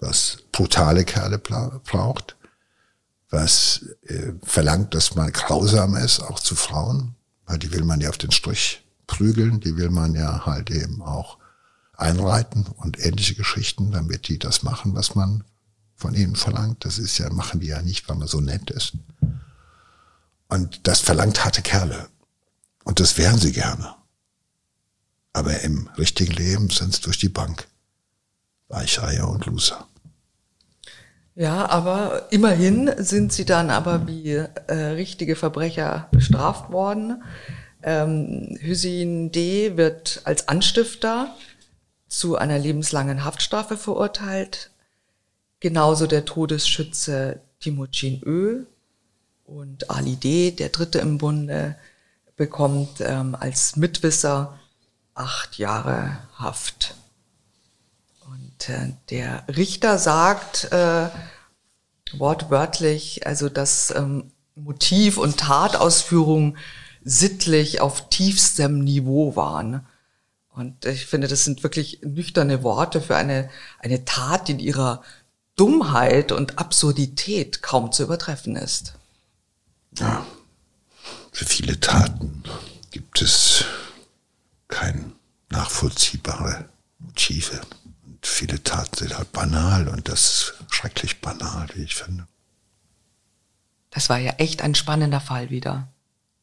was 0.00 0.38
brutale 0.52 1.04
Kerle 1.04 1.38
braucht, 1.38 2.36
was 3.30 3.84
äh, 4.06 4.32
verlangt, 4.42 4.94
dass 4.94 5.14
man 5.14 5.32
grausam 5.32 5.94
ist, 5.96 6.20
auch 6.20 6.40
zu 6.40 6.56
Frauen, 6.56 7.14
Weil 7.46 7.58
die 7.58 7.72
will 7.72 7.84
man 7.84 8.00
ja 8.00 8.08
auf 8.08 8.18
den 8.18 8.32
Strich 8.32 8.84
prügeln, 9.06 9.60
die 9.60 9.76
will 9.76 9.90
man 9.90 10.14
ja 10.14 10.46
halt 10.46 10.70
eben 10.70 11.02
auch 11.02 11.38
einreiten 11.96 12.66
und 12.76 12.98
ähnliche 13.04 13.34
Geschichten, 13.34 13.90
damit 13.92 14.28
die 14.28 14.38
das 14.38 14.62
machen, 14.62 14.94
was 14.94 15.14
man 15.14 15.44
von 15.96 16.14
ihnen 16.14 16.36
verlangt. 16.36 16.84
Das 16.84 16.98
ist 16.98 17.18
ja, 17.18 17.28
machen 17.30 17.60
die 17.60 17.66
ja 17.66 17.82
nicht, 17.82 18.08
weil 18.08 18.16
man 18.16 18.28
so 18.28 18.40
nett 18.40 18.70
ist. 18.70 18.92
Und 20.48 20.86
das 20.86 21.00
verlangt 21.00 21.44
harte 21.44 21.62
Kerle. 21.62 22.08
Und 22.84 23.00
das 23.00 23.18
wären 23.18 23.38
sie 23.38 23.52
gerne. 23.52 23.94
Aber 25.32 25.60
im 25.60 25.88
richtigen 25.98 26.32
Leben 26.32 26.70
sind 26.70 26.94
es 26.94 27.00
durch 27.00 27.18
die 27.18 27.28
Bank. 27.28 27.68
Weicheier 28.68 29.28
und 29.28 29.46
Loser. 29.46 29.86
Ja, 31.34 31.68
aber 31.70 32.26
immerhin 32.30 32.90
sind 32.98 33.32
sie 33.32 33.44
dann 33.44 33.70
aber 33.70 34.06
wie 34.06 34.32
äh, 34.32 34.72
richtige 34.72 35.36
Verbrecher 35.36 36.08
bestraft 36.10 36.70
worden. 36.70 37.22
Ähm, 37.82 38.58
Hüseyin 38.60 39.32
D. 39.32 39.76
wird 39.76 40.20
als 40.24 40.48
Anstifter 40.48 41.34
zu 42.08 42.36
einer 42.36 42.58
lebenslangen 42.58 43.24
Haftstrafe 43.24 43.76
verurteilt. 43.76 44.70
Genauso 45.60 46.06
der 46.06 46.24
Todesschütze 46.24 47.40
Timocin 47.60 48.20
Ö. 48.24 48.64
Und 49.44 49.90
Ali 49.90 50.16
D., 50.16 50.50
der 50.50 50.68
Dritte 50.68 50.98
im 50.98 51.18
Bunde, 51.18 51.76
bekommt 52.36 53.00
ähm, 53.00 53.34
als 53.38 53.76
Mitwisser 53.76 54.58
acht 55.14 55.58
Jahre 55.58 56.18
Haft. 56.34 56.94
Der 58.68 59.44
Richter 59.48 59.98
sagt 59.98 60.72
äh, 60.72 61.08
wortwörtlich, 62.12 63.26
also 63.26 63.48
dass 63.48 63.90
ähm, 63.90 64.32
Motiv 64.54 65.16
und 65.16 65.38
Tatausführung 65.38 66.56
sittlich 67.02 67.80
auf 67.80 68.08
tiefstem 68.08 68.80
Niveau 68.84 69.36
waren. 69.36 69.86
Und 70.50 70.84
ich 70.84 71.06
finde, 71.06 71.28
das 71.28 71.44
sind 71.44 71.62
wirklich 71.62 72.00
nüchterne 72.02 72.62
Worte 72.62 73.00
für 73.00 73.16
eine, 73.16 73.48
eine 73.78 74.04
Tat, 74.04 74.48
die 74.48 74.52
in 74.52 74.58
ihrer 74.58 75.02
Dummheit 75.56 76.32
und 76.32 76.58
Absurdität 76.58 77.62
kaum 77.62 77.92
zu 77.92 78.02
übertreffen 78.02 78.56
ist. 78.56 78.94
Ja, 79.98 80.26
für 81.32 81.44
viele 81.44 81.80
Taten 81.80 82.42
gibt 82.90 83.22
es 83.22 83.64
kein 84.68 85.12
nachvollziehbare 85.48 86.68
Motive. 86.98 87.60
Sind 89.00 89.16
halt 89.16 89.32
banal 89.32 89.88
und 89.88 90.10
das 90.10 90.20
ist 90.20 90.54
schrecklich 90.68 91.22
banal, 91.22 91.66
wie 91.72 91.84
ich 91.84 91.94
finde. 91.94 92.28
Das 93.88 94.10
war 94.10 94.18
ja 94.18 94.32
echt 94.32 94.60
ein 94.60 94.74
spannender 94.74 95.22
Fall 95.22 95.48
wieder. 95.48 95.88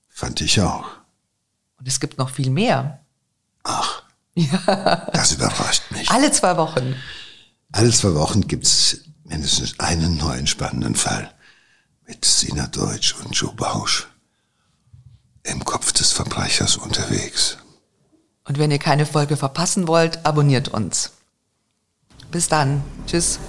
Fand 0.10 0.42
ich 0.42 0.60
auch. 0.60 0.88
Und 1.78 1.88
es 1.88 2.00
gibt 2.00 2.18
noch 2.18 2.32
viel 2.32 2.50
mehr. 2.50 3.06
Ach, 3.62 4.02
ja. 4.34 5.06
das 5.14 5.34
überrascht 5.34 5.84
mich. 5.92 6.10
Alle 6.10 6.32
zwei 6.32 6.58
Wochen. 6.58 6.96
Alle 7.74 7.92
zwei 7.92 8.16
Wochen 8.16 8.48
gibt's 8.48 9.02
mindestens 9.24 9.80
einen 9.80 10.18
neuen 10.18 10.48
spannenden 10.48 10.96
Fall 10.96 11.32
mit 12.08 12.26
Sina 12.26 12.66
Deutsch 12.66 13.14
und 13.24 13.36
Joe 13.36 13.54
Bausch 13.54 14.08
im 15.44 15.64
Kopf 15.64 15.92
des 15.92 16.12
Verbrechers 16.12 16.76
unterwegs. 16.76 17.60
Und 18.46 18.58
wenn 18.58 18.72
ihr 18.72 18.80
keine 18.80 19.06
Folge 19.06 19.38
verpassen 19.38 19.88
wollt, 19.88 20.26
abonniert 20.26 20.70
uns. 20.70 21.12
Bis 22.32 22.48
dann. 22.48 22.84
Tschüss. 23.06 23.40